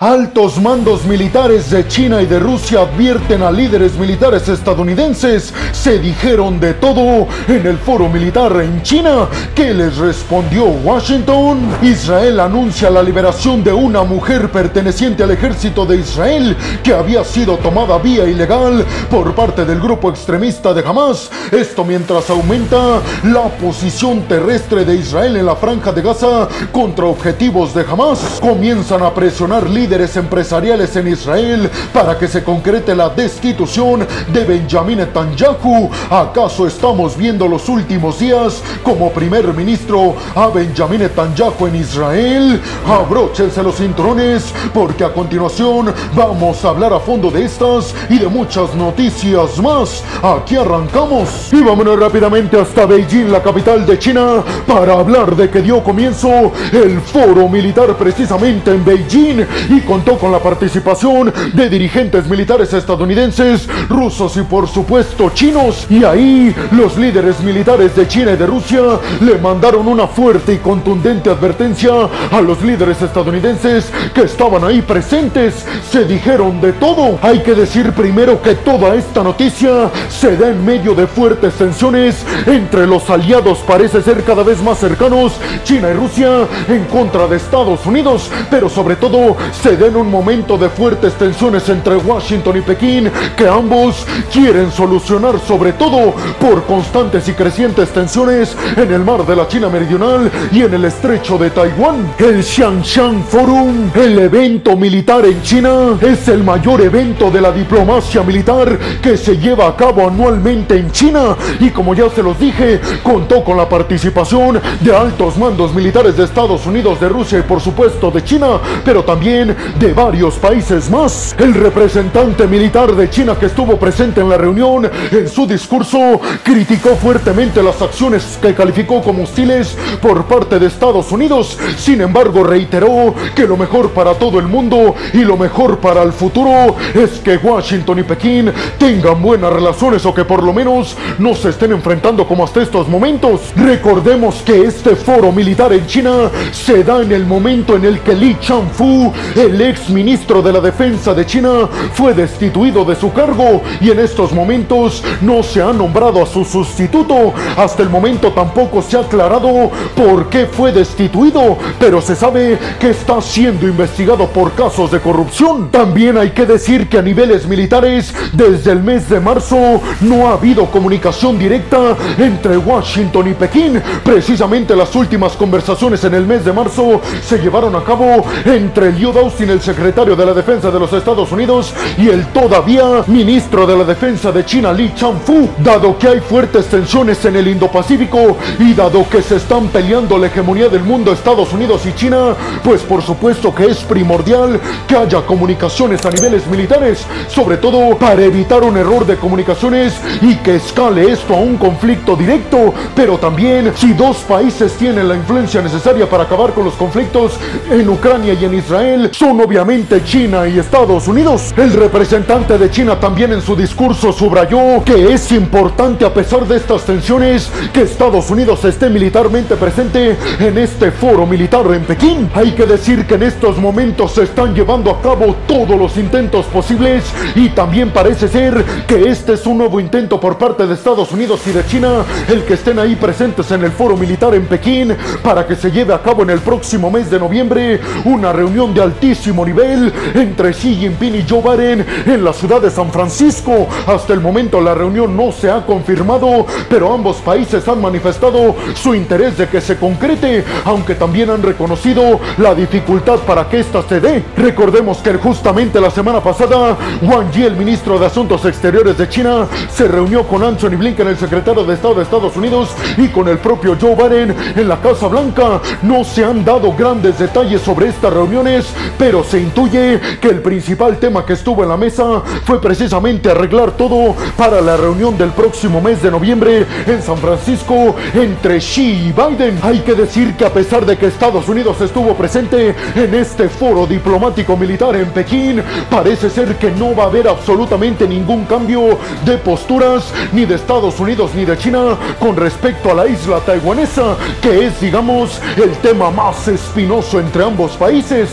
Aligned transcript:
Altos 0.00 0.60
mandos 0.62 1.04
militares 1.06 1.70
de 1.70 1.88
China 1.88 2.22
y 2.22 2.26
de 2.26 2.38
Rusia 2.38 2.82
advierten 2.82 3.42
a 3.42 3.50
líderes 3.50 3.98
militares 3.98 4.48
estadounidenses. 4.48 5.52
Se 5.72 5.98
dijeron 5.98 6.60
de 6.60 6.74
todo 6.74 7.26
en 7.48 7.66
el 7.66 7.76
foro 7.78 8.08
militar 8.08 8.52
en 8.60 8.80
China. 8.84 9.26
¿Qué 9.56 9.74
les 9.74 9.96
respondió 9.96 10.66
Washington? 10.66 11.58
Israel 11.82 12.38
anuncia 12.38 12.90
la 12.90 13.02
liberación 13.02 13.64
de 13.64 13.72
una 13.72 14.04
mujer 14.04 14.52
perteneciente 14.52 15.24
al 15.24 15.32
ejército 15.32 15.84
de 15.84 15.96
Israel 15.96 16.56
que 16.84 16.94
había 16.94 17.24
sido 17.24 17.56
tomada 17.56 17.98
vía 17.98 18.24
ilegal 18.24 18.84
por 19.10 19.34
parte 19.34 19.64
del 19.64 19.80
grupo 19.80 20.10
extremista 20.10 20.72
de 20.72 20.88
Hamas. 20.88 21.28
Esto 21.50 21.84
mientras 21.84 22.30
aumenta 22.30 23.00
la 23.24 23.48
posición 23.48 24.28
terrestre 24.28 24.84
de 24.84 24.94
Israel 24.94 25.36
en 25.38 25.46
la 25.46 25.56
franja 25.56 25.90
de 25.90 26.02
Gaza 26.02 26.46
contra 26.70 27.06
objetivos 27.06 27.74
de 27.74 27.82
Hamas. 27.82 28.38
Comienzan 28.40 29.02
a 29.02 29.12
presionar 29.12 29.68
líderes 29.68 29.87
líderes 29.88 30.18
empresariales 30.18 30.94
en 30.96 31.08
Israel 31.08 31.70
para 31.94 32.18
que 32.18 32.28
se 32.28 32.44
concrete 32.44 32.94
la 32.94 33.08
destitución 33.08 34.06
de 34.30 34.44
Benjamin 34.44 34.98
Netanyahu. 34.98 35.88
¿Acaso 36.10 36.66
estamos 36.66 37.16
viendo 37.16 37.48
los 37.48 37.70
últimos 37.70 38.18
días 38.18 38.62
como 38.82 39.10
primer 39.10 39.54
ministro 39.54 40.14
a 40.34 40.48
Benjamin 40.48 41.00
Netanyahu 41.00 41.68
en 41.68 41.76
Israel? 41.76 42.60
Abróchense 42.86 43.62
los 43.62 43.76
cinturones 43.76 44.52
porque 44.74 45.04
a 45.04 45.12
continuación 45.14 45.94
vamos 46.14 46.62
a 46.66 46.68
hablar 46.68 46.92
a 46.92 47.00
fondo 47.00 47.30
de 47.30 47.46
estas 47.46 47.94
y 48.10 48.18
de 48.18 48.28
muchas 48.28 48.74
noticias 48.74 49.56
más. 49.62 50.04
Aquí 50.22 50.56
arrancamos 50.56 51.50
y 51.50 51.62
vámonos 51.62 51.98
rápidamente 51.98 52.60
hasta 52.60 52.84
Beijing, 52.84 53.32
la 53.32 53.42
capital 53.42 53.86
de 53.86 53.98
China, 53.98 54.44
para 54.66 54.92
hablar 54.92 55.34
de 55.34 55.48
que 55.48 55.62
dio 55.62 55.82
comienzo 55.82 56.52
el 56.74 57.00
foro 57.00 57.48
militar 57.48 57.96
precisamente 57.96 58.70
en 58.70 58.84
Beijing 58.84 59.46
y 59.70 59.77
contó 59.80 60.18
con 60.18 60.32
la 60.32 60.38
participación 60.38 61.32
de 61.52 61.68
dirigentes 61.68 62.26
militares 62.28 62.72
estadounidenses, 62.72 63.68
rusos 63.88 64.36
y 64.36 64.42
por 64.42 64.68
supuesto 64.68 65.30
chinos. 65.30 65.86
Y 65.90 66.04
ahí 66.04 66.54
los 66.72 66.96
líderes 66.96 67.40
militares 67.40 67.94
de 67.96 68.06
China 68.06 68.32
y 68.32 68.36
de 68.36 68.46
Rusia 68.46 68.80
le 69.20 69.38
mandaron 69.38 69.88
una 69.88 70.06
fuerte 70.06 70.54
y 70.54 70.58
contundente 70.58 71.30
advertencia 71.30 71.92
a 72.30 72.40
los 72.40 72.62
líderes 72.62 73.00
estadounidenses 73.02 73.90
que 74.14 74.22
estaban 74.22 74.64
ahí 74.64 74.82
presentes. 74.82 75.66
Se 75.90 76.04
dijeron 76.04 76.60
de 76.60 76.72
todo. 76.74 77.18
Hay 77.22 77.40
que 77.42 77.54
decir 77.54 77.92
primero 77.92 78.40
que 78.42 78.54
toda 78.54 78.94
esta 78.94 79.22
noticia 79.22 79.90
se 80.08 80.36
da 80.36 80.48
en 80.48 80.64
medio 80.64 80.94
de 80.94 81.06
fuertes 81.06 81.54
tensiones 81.54 82.24
entre 82.46 82.86
los 82.86 83.08
aliados 83.10 83.58
parece 83.66 84.02
ser 84.02 84.24
cada 84.24 84.42
vez 84.42 84.62
más 84.62 84.78
cercanos, 84.78 85.34
China 85.64 85.90
y 85.90 85.94
Rusia, 85.94 86.46
en 86.68 86.84
contra 86.84 87.26
de 87.26 87.36
Estados 87.36 87.84
Unidos, 87.86 88.30
pero 88.50 88.68
sobre 88.68 88.96
todo 88.96 89.36
se 89.52 89.67
da 89.76 89.86
en 89.86 89.96
un 89.96 90.10
momento 90.10 90.56
de 90.56 90.68
fuertes 90.68 91.14
tensiones 91.14 91.68
entre 91.68 91.96
Washington 91.96 92.56
y 92.56 92.60
Pekín 92.60 93.10
que 93.36 93.46
ambos 93.46 94.06
quieren 94.32 94.70
solucionar 94.70 95.38
sobre 95.40 95.72
todo 95.72 96.14
por 96.40 96.64
constantes 96.64 97.28
y 97.28 97.32
crecientes 97.32 97.90
tensiones 97.90 98.56
en 98.76 98.92
el 98.92 99.04
mar 99.04 99.26
de 99.26 99.36
la 99.36 99.46
China 99.46 99.68
Meridional 99.68 100.30
y 100.52 100.62
en 100.62 100.74
el 100.74 100.84
estrecho 100.84 101.36
de 101.36 101.50
Taiwán. 101.50 102.14
El 102.18 102.42
Xiangshan 102.42 103.24
Forum, 103.24 103.90
el 103.94 104.18
evento 104.18 104.76
militar 104.76 105.26
en 105.26 105.42
China, 105.42 105.98
es 106.00 106.28
el 106.28 106.42
mayor 106.42 106.80
evento 106.80 107.30
de 107.30 107.40
la 107.40 107.52
diplomacia 107.52 108.22
militar 108.22 108.78
que 109.02 109.16
se 109.16 109.36
lleva 109.36 109.68
a 109.68 109.76
cabo 109.76 110.06
anualmente 110.06 110.76
en 110.76 110.90
China 110.92 111.36
y 111.60 111.70
como 111.70 111.94
ya 111.94 112.08
se 112.10 112.22
los 112.22 112.38
dije, 112.38 112.80
contó 113.02 113.44
con 113.44 113.56
la 113.56 113.68
participación 113.68 114.60
de 114.80 114.94
altos 114.94 115.36
mandos 115.36 115.74
militares 115.74 116.16
de 116.16 116.24
Estados 116.24 116.66
Unidos, 116.66 117.00
de 117.00 117.08
Rusia 117.08 117.38
y 117.38 117.42
por 117.42 117.60
supuesto 117.60 118.10
de 118.10 118.24
China, 118.24 118.60
pero 118.84 119.04
también 119.04 119.57
de 119.78 119.92
varios 119.92 120.34
países 120.34 120.90
más. 120.90 121.34
El 121.38 121.54
representante 121.54 122.46
militar 122.46 122.94
de 122.94 123.10
China 123.10 123.36
que 123.38 123.46
estuvo 123.46 123.76
presente 123.78 124.20
en 124.20 124.28
la 124.28 124.36
reunión, 124.36 124.90
en 125.10 125.28
su 125.28 125.46
discurso, 125.46 126.20
criticó 126.42 126.96
fuertemente 126.96 127.62
las 127.62 127.80
acciones 127.80 128.38
que 128.40 128.54
calificó 128.54 129.02
como 129.02 129.24
hostiles 129.24 129.76
por 130.00 130.24
parte 130.24 130.58
de 130.58 130.66
Estados 130.66 131.10
Unidos. 131.12 131.58
Sin 131.76 132.00
embargo, 132.00 132.44
reiteró 132.44 133.14
que 133.34 133.46
lo 133.46 133.56
mejor 133.56 133.90
para 133.90 134.14
todo 134.14 134.38
el 134.38 134.46
mundo 134.46 134.94
y 135.12 135.18
lo 135.18 135.36
mejor 135.36 135.78
para 135.78 136.02
el 136.02 136.12
futuro 136.12 136.76
es 136.94 137.20
que 137.20 137.36
Washington 137.36 137.98
y 138.00 138.02
Pekín 138.02 138.52
tengan 138.78 139.22
buenas 139.22 139.52
relaciones 139.52 140.04
o 140.06 140.14
que 140.14 140.24
por 140.24 140.42
lo 140.42 140.52
menos 140.52 140.96
no 141.18 141.34
se 141.34 141.50
estén 141.50 141.72
enfrentando 141.72 142.26
como 142.26 142.44
hasta 142.44 142.62
estos 142.62 142.88
momentos. 142.88 143.52
Recordemos 143.56 144.42
que 144.44 144.62
este 144.62 144.96
foro 144.96 145.32
militar 145.32 145.72
en 145.72 145.86
China 145.86 146.30
se 146.52 146.84
da 146.84 147.02
en 147.02 147.12
el 147.12 147.26
momento 147.26 147.76
en 147.76 147.84
el 147.84 148.00
que 148.00 148.14
Li 148.14 148.36
Changfu, 148.40 149.12
el 149.48 149.60
ex 149.60 149.88
ministro 149.90 150.42
de 150.42 150.52
la 150.52 150.60
Defensa 150.60 151.14
de 151.14 151.24
China, 151.24 151.68
fue 151.92 152.14
destituido 152.14 152.84
de 152.84 152.94
su 152.94 153.12
cargo 153.12 153.62
y 153.80 153.90
en 153.90 153.98
estos 153.98 154.32
momentos 154.32 155.02
no 155.20 155.42
se 155.42 155.62
ha 155.62 155.72
nombrado 155.72 156.22
a 156.22 156.26
su 156.26 156.44
sustituto. 156.44 157.32
Hasta 157.56 157.82
el 157.82 157.88
momento 157.88 158.32
tampoco 158.32 158.82
se 158.82 158.96
ha 158.96 159.00
aclarado 159.00 159.70
por 159.96 160.28
qué 160.28 160.46
fue 160.46 160.72
destituido, 160.72 161.56
pero 161.78 162.00
se 162.00 162.14
sabe 162.14 162.58
que 162.78 162.90
está 162.90 163.20
siendo 163.20 163.66
investigado 163.66 164.28
por 164.28 164.52
casos 164.52 164.90
de 164.90 165.00
corrupción. 165.00 165.70
También 165.70 166.18
hay 166.18 166.30
que 166.30 166.46
decir 166.46 166.88
que 166.88 166.98
a 166.98 167.02
niveles 167.02 167.46
militares, 167.46 168.14
desde 168.32 168.72
el 168.72 168.82
mes 168.82 169.08
de 169.08 169.20
marzo, 169.20 169.80
no 170.00 170.28
ha 170.28 170.34
habido 170.34 170.66
comunicación 170.66 171.38
directa 171.38 171.96
entre 172.18 172.58
Washington 172.58 173.28
y 173.28 173.34
Pekín. 173.34 173.82
Precisamente 174.04 174.76
las 174.76 174.94
últimas 174.94 175.32
conversaciones 175.36 176.04
en 176.04 176.14
el 176.14 176.26
mes 176.26 176.44
de 176.44 176.52
marzo 176.52 177.00
se 177.22 177.38
llevaron 177.38 177.74
a 177.74 177.82
cabo 177.82 178.24
entre 178.44 178.92
Liu 178.92 179.08
Austin, 179.28 179.50
el 179.50 179.60
secretario 179.60 180.16
de 180.16 180.24
la 180.24 180.32
Defensa 180.32 180.70
de 180.70 180.80
los 180.80 180.90
Estados 180.90 181.30
Unidos, 181.30 181.74
y 181.98 182.08
el 182.08 182.28
todavía 182.28 183.04
ministro 183.08 183.66
de 183.66 183.76
la 183.76 183.84
Defensa 183.84 184.32
de 184.32 184.42
China, 184.42 184.72
Li 184.72 184.94
Changfu. 184.94 185.50
Dado 185.58 185.98
que 185.98 186.08
hay 186.08 186.20
fuertes 186.20 186.66
tensiones 186.66 187.22
en 187.26 187.36
el 187.36 187.46
Indo-Pacífico 187.46 188.38
y 188.58 188.72
dado 188.72 189.06
que 189.10 189.20
se 189.20 189.36
están 189.36 189.68
peleando 189.68 190.16
la 190.16 190.28
hegemonía 190.28 190.70
del 190.70 190.82
mundo 190.82 191.12
Estados 191.12 191.52
Unidos 191.52 191.84
y 191.84 191.92
China, 191.92 192.34
pues 192.64 192.80
por 192.80 193.02
supuesto 193.02 193.54
que 193.54 193.66
es 193.66 193.78
primordial 193.80 194.58
que 194.86 194.96
haya 194.96 195.20
comunicaciones 195.20 196.06
a 196.06 196.10
niveles 196.10 196.46
militares, 196.46 197.04
sobre 197.28 197.58
todo 197.58 197.98
para 197.98 198.22
evitar 198.22 198.62
un 198.62 198.78
error 198.78 199.04
de 199.04 199.16
comunicaciones 199.16 199.94
y 200.22 200.36
que 200.36 200.56
escale 200.56 201.12
esto 201.12 201.34
a 201.34 201.40
un 201.40 201.58
conflicto 201.58 202.16
directo, 202.16 202.72
pero 202.96 203.18
también 203.18 203.72
si 203.76 203.92
dos 203.92 204.18
países 204.18 204.72
tienen 204.74 205.06
la 205.06 205.16
influencia 205.16 205.60
necesaria 205.60 206.08
para 206.08 206.22
acabar 206.22 206.54
con 206.54 206.64
los 206.64 206.74
conflictos 206.74 207.34
en 207.70 207.86
Ucrania 207.90 208.32
y 208.32 208.46
en 208.46 208.54
Israel, 208.54 209.10
son 209.18 209.40
obviamente 209.40 210.04
China 210.04 210.46
y 210.46 210.60
Estados 210.60 211.08
Unidos. 211.08 211.52
El 211.56 211.72
representante 211.72 212.56
de 212.56 212.70
China 212.70 213.00
también 213.00 213.32
en 213.32 213.42
su 213.42 213.56
discurso 213.56 214.12
subrayó 214.12 214.84
que 214.84 215.12
es 215.12 215.32
importante 215.32 216.04
a 216.04 216.14
pesar 216.14 216.46
de 216.46 216.56
estas 216.56 216.84
tensiones 216.84 217.50
que 217.72 217.82
Estados 217.82 218.30
Unidos 218.30 218.64
esté 218.64 218.88
militarmente 218.88 219.56
presente 219.56 220.16
en 220.38 220.56
este 220.56 220.92
foro 220.92 221.26
militar 221.26 221.66
en 221.74 221.82
Pekín. 221.82 222.30
Hay 222.32 222.52
que 222.52 222.64
decir 222.64 223.08
que 223.08 223.14
en 223.14 223.24
estos 223.24 223.58
momentos 223.58 224.12
se 224.12 224.22
están 224.22 224.54
llevando 224.54 224.92
a 224.92 225.02
cabo 225.02 225.34
todos 225.48 225.76
los 225.76 225.96
intentos 225.96 226.46
posibles 226.46 227.02
y 227.34 227.48
también 227.48 227.90
parece 227.90 228.28
ser 228.28 228.64
que 228.86 229.08
este 229.08 229.32
es 229.32 229.44
un 229.46 229.58
nuevo 229.58 229.80
intento 229.80 230.20
por 230.20 230.38
parte 230.38 230.64
de 230.64 230.74
Estados 230.74 231.10
Unidos 231.10 231.40
y 231.48 231.50
de 231.50 231.66
China 231.66 232.04
el 232.28 232.44
que 232.44 232.54
estén 232.54 232.78
ahí 232.78 232.94
presentes 232.94 233.50
en 233.50 233.64
el 233.64 233.72
foro 233.72 233.96
militar 233.96 234.32
en 234.36 234.46
Pekín 234.46 234.96
para 235.24 235.44
que 235.44 235.56
se 235.56 235.72
lleve 235.72 235.92
a 235.92 236.02
cabo 236.02 236.22
en 236.22 236.30
el 236.30 236.38
próximo 236.38 236.88
mes 236.88 237.10
de 237.10 237.18
noviembre 237.18 237.80
una 238.04 238.32
reunión 238.32 238.72
de 238.72 238.82
altísimo 238.82 239.07
nivel 239.44 239.92
entre 240.14 240.52
Xi 240.52 240.76
Jinping 240.76 241.14
y 241.14 241.24
Joe 241.28 241.40
Biden 241.42 241.86
en 242.06 242.24
la 242.24 242.32
ciudad 242.32 242.60
de 242.60 242.70
San 242.70 242.90
Francisco. 242.90 243.66
Hasta 243.86 244.12
el 244.12 244.20
momento 244.20 244.60
la 244.60 244.74
reunión 244.74 245.16
no 245.16 245.32
se 245.32 245.50
ha 245.50 245.64
confirmado, 245.64 246.46
pero 246.68 246.92
ambos 246.92 247.16
países 247.16 247.66
han 247.68 247.80
manifestado 247.80 248.54
su 248.74 248.94
interés 248.94 249.38
de 249.38 249.48
que 249.48 249.60
se 249.60 249.76
concrete, 249.76 250.44
aunque 250.64 250.94
también 250.94 251.30
han 251.30 251.42
reconocido 251.42 252.20
la 252.38 252.54
dificultad 252.54 253.18
para 253.20 253.48
que 253.48 253.60
ésta 253.60 253.82
se 253.88 254.00
dé. 254.00 254.24
Recordemos 254.36 254.98
que 254.98 255.14
justamente 255.14 255.80
la 255.80 255.90
semana 255.90 256.20
pasada, 256.20 256.76
Wang 257.02 257.30
Yi, 257.32 257.44
el 257.44 257.56
ministro 257.56 257.98
de 257.98 258.06
Asuntos 258.06 258.44
Exteriores 258.44 258.98
de 258.98 259.08
China, 259.08 259.46
se 259.72 259.88
reunió 259.88 260.26
con 260.26 260.42
Anthony 260.42 260.76
Blinken, 260.76 261.08
el 261.08 261.18
secretario 261.18 261.64
de 261.64 261.74
Estado 261.74 261.94
de 261.94 262.02
Estados 262.02 262.36
Unidos, 262.36 262.70
y 262.96 263.08
con 263.08 263.28
el 263.28 263.38
propio 263.38 263.76
Joe 263.80 263.94
Biden 263.94 264.34
en 264.56 264.68
la 264.68 264.80
Casa 264.80 265.08
Blanca. 265.08 265.60
No 265.82 266.04
se 266.04 266.24
han 266.24 266.44
dado 266.44 266.72
grandes 266.76 267.18
detalles 267.18 267.62
sobre 267.62 267.88
estas 267.88 268.12
reuniones, 268.12 268.66
pero 268.98 269.22
se 269.22 269.40
intuye 269.40 270.00
que 270.20 270.28
el 270.28 270.40
principal 270.42 270.98
tema 270.98 271.24
que 271.24 271.34
estuvo 271.34 271.62
en 271.62 271.68
la 271.68 271.76
mesa 271.76 272.22
fue 272.44 272.60
precisamente 272.60 273.30
arreglar 273.30 273.72
todo 273.72 274.14
para 274.36 274.60
la 274.60 274.76
reunión 274.76 275.16
del 275.16 275.30
próximo 275.30 275.80
mes 275.80 276.02
de 276.02 276.10
noviembre 276.10 276.66
en 276.86 277.02
San 277.02 277.16
Francisco 277.18 277.94
entre 278.14 278.58
Xi 278.58 279.08
y 279.08 279.12
Biden. 279.12 279.58
Hay 279.62 279.80
que 279.80 279.94
decir 279.94 280.34
que 280.34 280.44
a 280.44 280.52
pesar 280.52 280.84
de 280.84 280.96
que 280.96 281.06
Estados 281.06 281.48
Unidos 281.48 281.80
estuvo 281.80 282.14
presente 282.14 282.74
en 282.94 283.14
este 283.14 283.48
foro 283.48 283.86
diplomático 283.86 284.56
militar 284.56 284.96
en 284.96 285.10
Pekín, 285.10 285.62
parece 285.88 286.28
ser 286.28 286.56
que 286.56 286.70
no 286.70 286.94
va 286.94 287.04
a 287.04 287.06
haber 287.06 287.28
absolutamente 287.28 288.06
ningún 288.06 288.44
cambio 288.44 288.98
de 289.24 289.36
posturas 289.38 290.12
ni 290.32 290.44
de 290.44 290.56
Estados 290.56 290.98
Unidos 290.98 291.30
ni 291.34 291.44
de 291.44 291.56
China 291.56 291.96
con 292.18 292.36
respecto 292.36 292.90
a 292.90 292.94
la 292.94 293.06
isla 293.06 293.40
taiwanesa, 293.40 294.16
que 294.40 294.66
es, 294.66 294.80
digamos, 294.80 295.40
el 295.56 295.70
tema 295.78 296.10
más 296.10 296.48
espinoso 296.48 297.20
entre 297.20 297.44
ambos 297.44 297.76
países. 297.76 298.30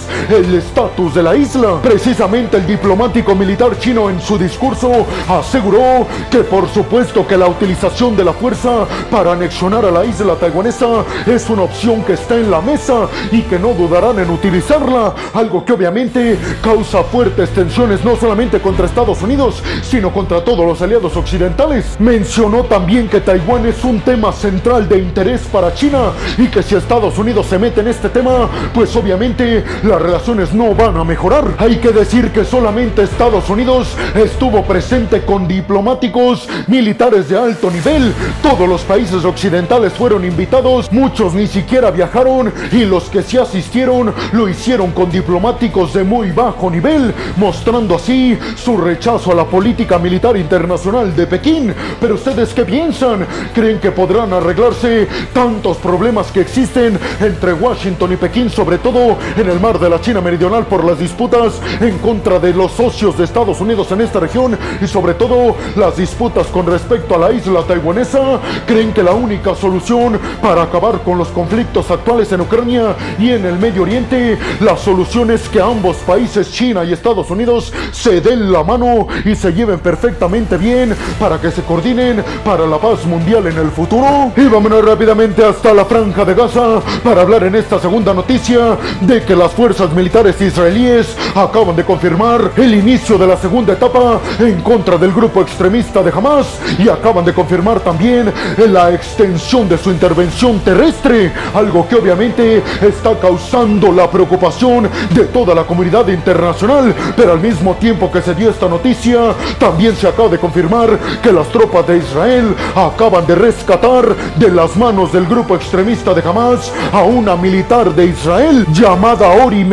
Estatus 0.55 1.13
de 1.13 1.23
la 1.23 1.35
isla. 1.35 1.79
Precisamente 1.81 2.57
el 2.57 2.65
diplomático 2.65 3.35
militar 3.35 3.77
chino 3.79 4.09
en 4.09 4.19
su 4.19 4.37
discurso 4.37 5.05
aseguró 5.27 6.07
que 6.29 6.39
por 6.39 6.67
supuesto 6.69 7.27
que 7.27 7.37
la 7.37 7.47
utilización 7.47 8.15
de 8.15 8.23
la 8.23 8.33
fuerza 8.33 8.85
para 9.11 9.33
anexionar 9.33 9.85
a 9.85 9.91
la 9.91 10.05
isla 10.05 10.35
taiwanesa 10.35 11.03
es 11.25 11.49
una 11.49 11.63
opción 11.63 12.03
que 12.03 12.13
está 12.13 12.35
en 12.35 12.51
la 12.51 12.61
mesa 12.61 13.07
y 13.31 13.41
que 13.41 13.59
no 13.59 13.73
dudarán 13.73 14.19
en 14.19 14.29
utilizarla, 14.29 15.13
algo 15.33 15.63
que 15.65 15.73
obviamente 15.73 16.37
causa 16.61 17.03
fuertes 17.03 17.49
tensiones 17.49 18.03
no 18.03 18.15
solamente 18.15 18.59
contra 18.59 18.85
Estados 18.85 19.21
Unidos, 19.21 19.61
sino 19.81 20.11
contra 20.11 20.43
todos 20.43 20.65
los 20.65 20.81
aliados 20.81 21.15
occidentales. 21.15 21.97
Mencionó 21.99 22.63
también 22.63 23.07
que 23.07 23.21
Taiwán 23.21 23.65
es 23.65 23.83
un 23.83 23.99
tema 24.01 24.31
central 24.31 24.87
de 24.87 24.99
interés 24.99 25.41
para 25.51 25.73
China 25.73 26.11
y 26.37 26.47
que 26.47 26.63
si 26.63 26.75
Estados 26.75 27.17
Unidos 27.17 27.47
se 27.47 27.59
mete 27.59 27.81
en 27.81 27.87
este 27.87 28.09
tema, 28.09 28.49
pues 28.73 28.95
obviamente 28.95 29.63
las 29.83 30.01
relaciones 30.01 30.44
no 30.53 30.73
van 30.75 30.97
a 30.97 31.03
mejorar. 31.03 31.55
Hay 31.57 31.77
que 31.77 31.91
decir 31.91 32.31
que 32.31 32.43
solamente 32.43 33.03
Estados 33.03 33.49
Unidos 33.49 33.95
estuvo 34.15 34.63
presente 34.63 35.21
con 35.21 35.47
diplomáticos 35.47 36.47
militares 36.67 37.29
de 37.29 37.37
alto 37.37 37.71
nivel. 37.71 38.13
Todos 38.41 38.67
los 38.67 38.81
países 38.81 39.23
occidentales 39.25 39.93
fueron 39.93 40.25
invitados, 40.25 40.91
muchos 40.91 41.33
ni 41.33 41.47
siquiera 41.47 41.91
viajaron 41.91 42.51
y 42.71 42.85
los 42.85 43.05
que 43.05 43.23
sí 43.23 43.37
asistieron 43.37 44.13
lo 44.31 44.49
hicieron 44.49 44.91
con 44.91 45.09
diplomáticos 45.09 45.93
de 45.93 46.03
muy 46.03 46.31
bajo 46.31 46.69
nivel, 46.69 47.13
mostrando 47.37 47.95
así 47.95 48.37
su 48.55 48.77
rechazo 48.77 49.31
a 49.31 49.35
la 49.35 49.45
política 49.45 49.97
militar 49.97 50.37
internacional 50.37 51.15
de 51.15 51.27
Pekín. 51.27 51.73
Pero 51.99 52.15
ustedes 52.15 52.53
qué 52.53 52.65
piensan? 52.65 53.25
¿Creen 53.53 53.79
que 53.79 53.91
podrán 53.91 54.33
arreglarse 54.33 55.07
tantos 55.33 55.77
problemas 55.77 56.31
que 56.31 56.41
existen 56.41 56.99
entre 57.19 57.53
Washington 57.53 58.13
y 58.13 58.15
Pekín, 58.17 58.49
sobre 58.49 58.77
todo 58.77 59.17
en 59.37 59.49
el 59.49 59.59
mar 59.59 59.79
de 59.79 59.89
la 59.89 60.01
China 60.01 60.21
Meridional 60.35 60.65
por 60.65 60.83
las 60.83 60.99
disputas 60.99 61.61
en 61.79 61.97
contra 61.99 62.39
de 62.39 62.53
los 62.53 62.73
socios 62.73 63.17
de 63.17 63.23
Estados 63.23 63.61
Unidos 63.61 63.89
en 63.93 64.01
esta 64.01 64.19
región 64.19 64.57
y 64.81 64.85
sobre 64.85 65.13
todo 65.13 65.55
las 65.77 65.95
disputas 65.95 66.47
con 66.47 66.65
respecto 66.65 67.15
a 67.15 67.17
la 67.19 67.31
isla 67.31 67.61
taiwanesa? 67.61 68.41
¿Creen 68.67 68.91
que 68.91 69.01
la 69.01 69.13
única 69.13 69.55
solución 69.55 70.19
para 70.41 70.63
acabar 70.63 70.99
con 71.03 71.17
los 71.17 71.29
conflictos 71.29 71.89
actuales 71.89 72.33
en 72.33 72.41
Ucrania 72.41 72.97
y 73.17 73.29
en 73.29 73.45
el 73.45 73.57
Medio 73.57 73.83
Oriente, 73.83 74.37
la 74.59 74.75
solución 74.75 75.31
es 75.31 75.47
que 75.47 75.61
ambos 75.61 75.95
países, 75.97 76.51
China 76.51 76.83
y 76.83 76.91
Estados 76.91 77.31
Unidos, 77.31 77.71
se 77.93 78.19
den 78.19 78.51
la 78.51 78.61
mano 78.61 79.07
y 79.23 79.35
se 79.35 79.53
lleven 79.53 79.79
perfectamente 79.79 80.57
bien 80.57 80.93
para 81.17 81.39
que 81.39 81.49
se 81.49 81.61
coordinen 81.61 82.21
para 82.43 82.67
la 82.67 82.77
paz 82.77 83.05
mundial 83.05 83.47
en 83.47 83.57
el 83.57 83.71
futuro? 83.71 84.33
Y 84.35 84.47
vámonos 84.47 84.83
rápidamente 84.83 85.45
hasta 85.45 85.73
la 85.73 85.85
franja 85.85 86.25
de 86.25 86.33
Gaza 86.33 86.81
para 87.05 87.21
hablar 87.21 87.45
en 87.45 87.55
esta 87.55 87.79
segunda 87.79 88.13
noticia 88.13 88.77
de 88.99 89.23
que 89.23 89.33
las 89.33 89.53
fuerzas 89.53 89.93
militares 89.93 90.24
israelíes 90.41 91.15
acaban 91.35 91.75
de 91.75 91.83
confirmar 91.83 92.51
el 92.55 92.73
inicio 92.73 93.17
de 93.17 93.27
la 93.27 93.37
segunda 93.37 93.73
etapa 93.73 94.19
en 94.39 94.61
contra 94.61 94.97
del 94.97 95.11
grupo 95.11 95.41
extremista 95.41 96.01
de 96.01 96.11
Hamas 96.11 96.59
y 96.79 96.89
acaban 96.89 97.23
de 97.23 97.33
confirmar 97.33 97.79
también 97.79 98.31
la 98.57 98.91
extensión 98.93 99.69
de 99.69 99.77
su 99.77 99.91
intervención 99.91 100.59
terrestre, 100.59 101.31
algo 101.53 101.87
que 101.87 101.95
obviamente 101.95 102.63
está 102.81 103.17
causando 103.19 103.91
la 103.91 104.09
preocupación 104.09 104.89
de 105.11 105.25
toda 105.25 105.53
la 105.53 105.63
comunidad 105.63 106.07
internacional, 106.07 106.93
pero 107.15 107.33
al 107.33 107.39
mismo 107.39 107.75
tiempo 107.75 108.11
que 108.11 108.21
se 108.21 108.33
dio 108.33 108.49
esta 108.49 108.67
noticia, 108.67 109.33
también 109.59 109.95
se 109.95 110.07
acaba 110.07 110.29
de 110.29 110.39
confirmar 110.39 110.97
que 111.21 111.31
las 111.31 111.47
tropas 111.49 111.85
de 111.87 111.97
Israel 111.97 112.55
acaban 112.75 113.27
de 113.27 113.35
rescatar 113.35 114.15
de 114.35 114.49
las 114.49 114.75
manos 114.75 115.11
del 115.11 115.25
grupo 115.25 115.55
extremista 115.55 116.13
de 116.13 116.21
Hamas 116.27 116.71
a 116.91 117.03
una 117.03 117.35
militar 117.35 117.93
de 117.93 118.05
Israel 118.05 118.65
llamada 118.71 119.27
Ori 119.43 119.63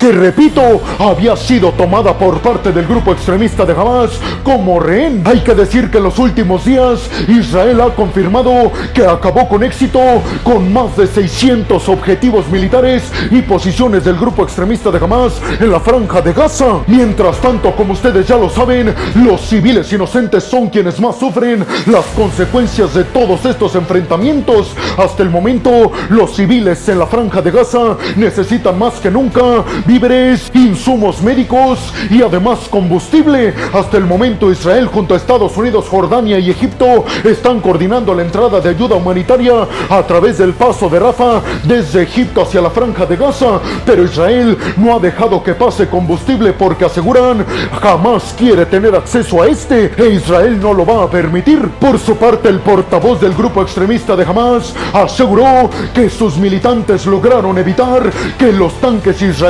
Que 0.00 0.10
repito, 0.10 0.82
había 0.98 1.36
sido 1.36 1.70
tomada 1.70 2.18
por 2.18 2.40
parte 2.40 2.72
del 2.72 2.84
grupo 2.84 3.12
extremista 3.12 3.64
de 3.64 3.72
Hamas 3.72 4.10
como 4.42 4.80
rehén. 4.80 5.22
Hay 5.24 5.38
que 5.38 5.54
decir 5.54 5.88
que 5.88 5.98
en 5.98 6.04
los 6.04 6.18
últimos 6.18 6.64
días 6.64 7.08
Israel 7.28 7.80
ha 7.80 7.94
confirmado 7.94 8.72
que 8.92 9.06
acabó 9.06 9.48
con 9.48 9.62
éxito 9.62 10.00
con 10.42 10.72
más 10.72 10.96
de 10.96 11.06
600 11.06 11.88
objetivos 11.88 12.48
militares 12.48 13.04
y 13.30 13.40
posiciones 13.42 14.04
del 14.04 14.16
grupo 14.16 14.42
extremista 14.42 14.90
de 14.90 14.98
Hamas 14.98 15.34
en 15.60 15.70
la 15.70 15.78
franja 15.78 16.20
de 16.20 16.32
Gaza. 16.32 16.80
Mientras 16.88 17.36
tanto, 17.40 17.70
como 17.76 17.92
ustedes 17.92 18.26
ya 18.26 18.36
lo 18.36 18.50
saben, 18.50 18.92
los 19.14 19.42
civiles 19.42 19.92
inocentes 19.92 20.42
son 20.42 20.70
quienes 20.70 20.98
más 20.98 21.16
sufren 21.20 21.64
las 21.86 22.04
consecuencias 22.16 22.94
de 22.94 23.04
todos 23.04 23.44
estos 23.44 23.76
enfrentamientos. 23.76 24.74
Hasta 24.98 25.22
el 25.22 25.30
momento, 25.30 25.92
los 26.08 26.34
civiles 26.34 26.88
en 26.88 26.98
la 26.98 27.06
franja 27.06 27.40
de 27.40 27.52
Gaza 27.52 27.96
necesitan 28.16 28.76
más 28.76 28.94
que 28.94 29.10
nunca 29.10 29.51
víveres, 29.86 30.50
insumos 30.54 31.22
médicos 31.22 31.92
y 32.10 32.22
además 32.22 32.60
combustible. 32.70 33.54
Hasta 33.72 33.96
el 33.96 34.04
momento 34.04 34.50
Israel 34.50 34.86
junto 34.86 35.14
a 35.14 35.16
Estados 35.16 35.56
Unidos, 35.56 35.86
Jordania 35.88 36.38
y 36.38 36.50
Egipto 36.50 37.04
están 37.24 37.60
coordinando 37.60 38.14
la 38.14 38.22
entrada 38.22 38.60
de 38.60 38.70
ayuda 38.70 38.96
humanitaria 38.96 39.66
a 39.88 40.02
través 40.06 40.38
del 40.38 40.54
paso 40.54 40.88
de 40.88 40.98
Rafa 40.98 41.40
desde 41.64 42.02
Egipto 42.02 42.42
hacia 42.42 42.60
la 42.60 42.70
franja 42.70 43.06
de 43.06 43.16
Gaza. 43.16 43.60
Pero 43.84 44.04
Israel 44.04 44.56
no 44.76 44.96
ha 44.96 44.98
dejado 44.98 45.42
que 45.42 45.54
pase 45.54 45.88
combustible 45.88 46.52
porque 46.52 46.84
aseguran 46.84 47.44
jamás 47.80 48.34
quiere 48.36 48.66
tener 48.66 48.94
acceso 48.94 49.42
a 49.42 49.46
este 49.46 49.92
e 49.96 50.14
Israel 50.14 50.60
no 50.60 50.72
lo 50.72 50.84
va 50.86 51.04
a 51.04 51.10
permitir. 51.10 51.68
Por 51.80 51.98
su 51.98 52.16
parte, 52.16 52.48
el 52.48 52.60
portavoz 52.60 53.20
del 53.20 53.34
grupo 53.34 53.62
extremista 53.62 54.16
de 54.16 54.24
Hamas 54.24 54.74
aseguró 54.92 55.70
que 55.94 56.08
sus 56.08 56.36
militantes 56.36 57.06
lograron 57.06 57.58
evitar 57.58 58.10
que 58.38 58.52
los 58.52 58.74
tanques 58.80 59.20
israelíes 59.20 59.41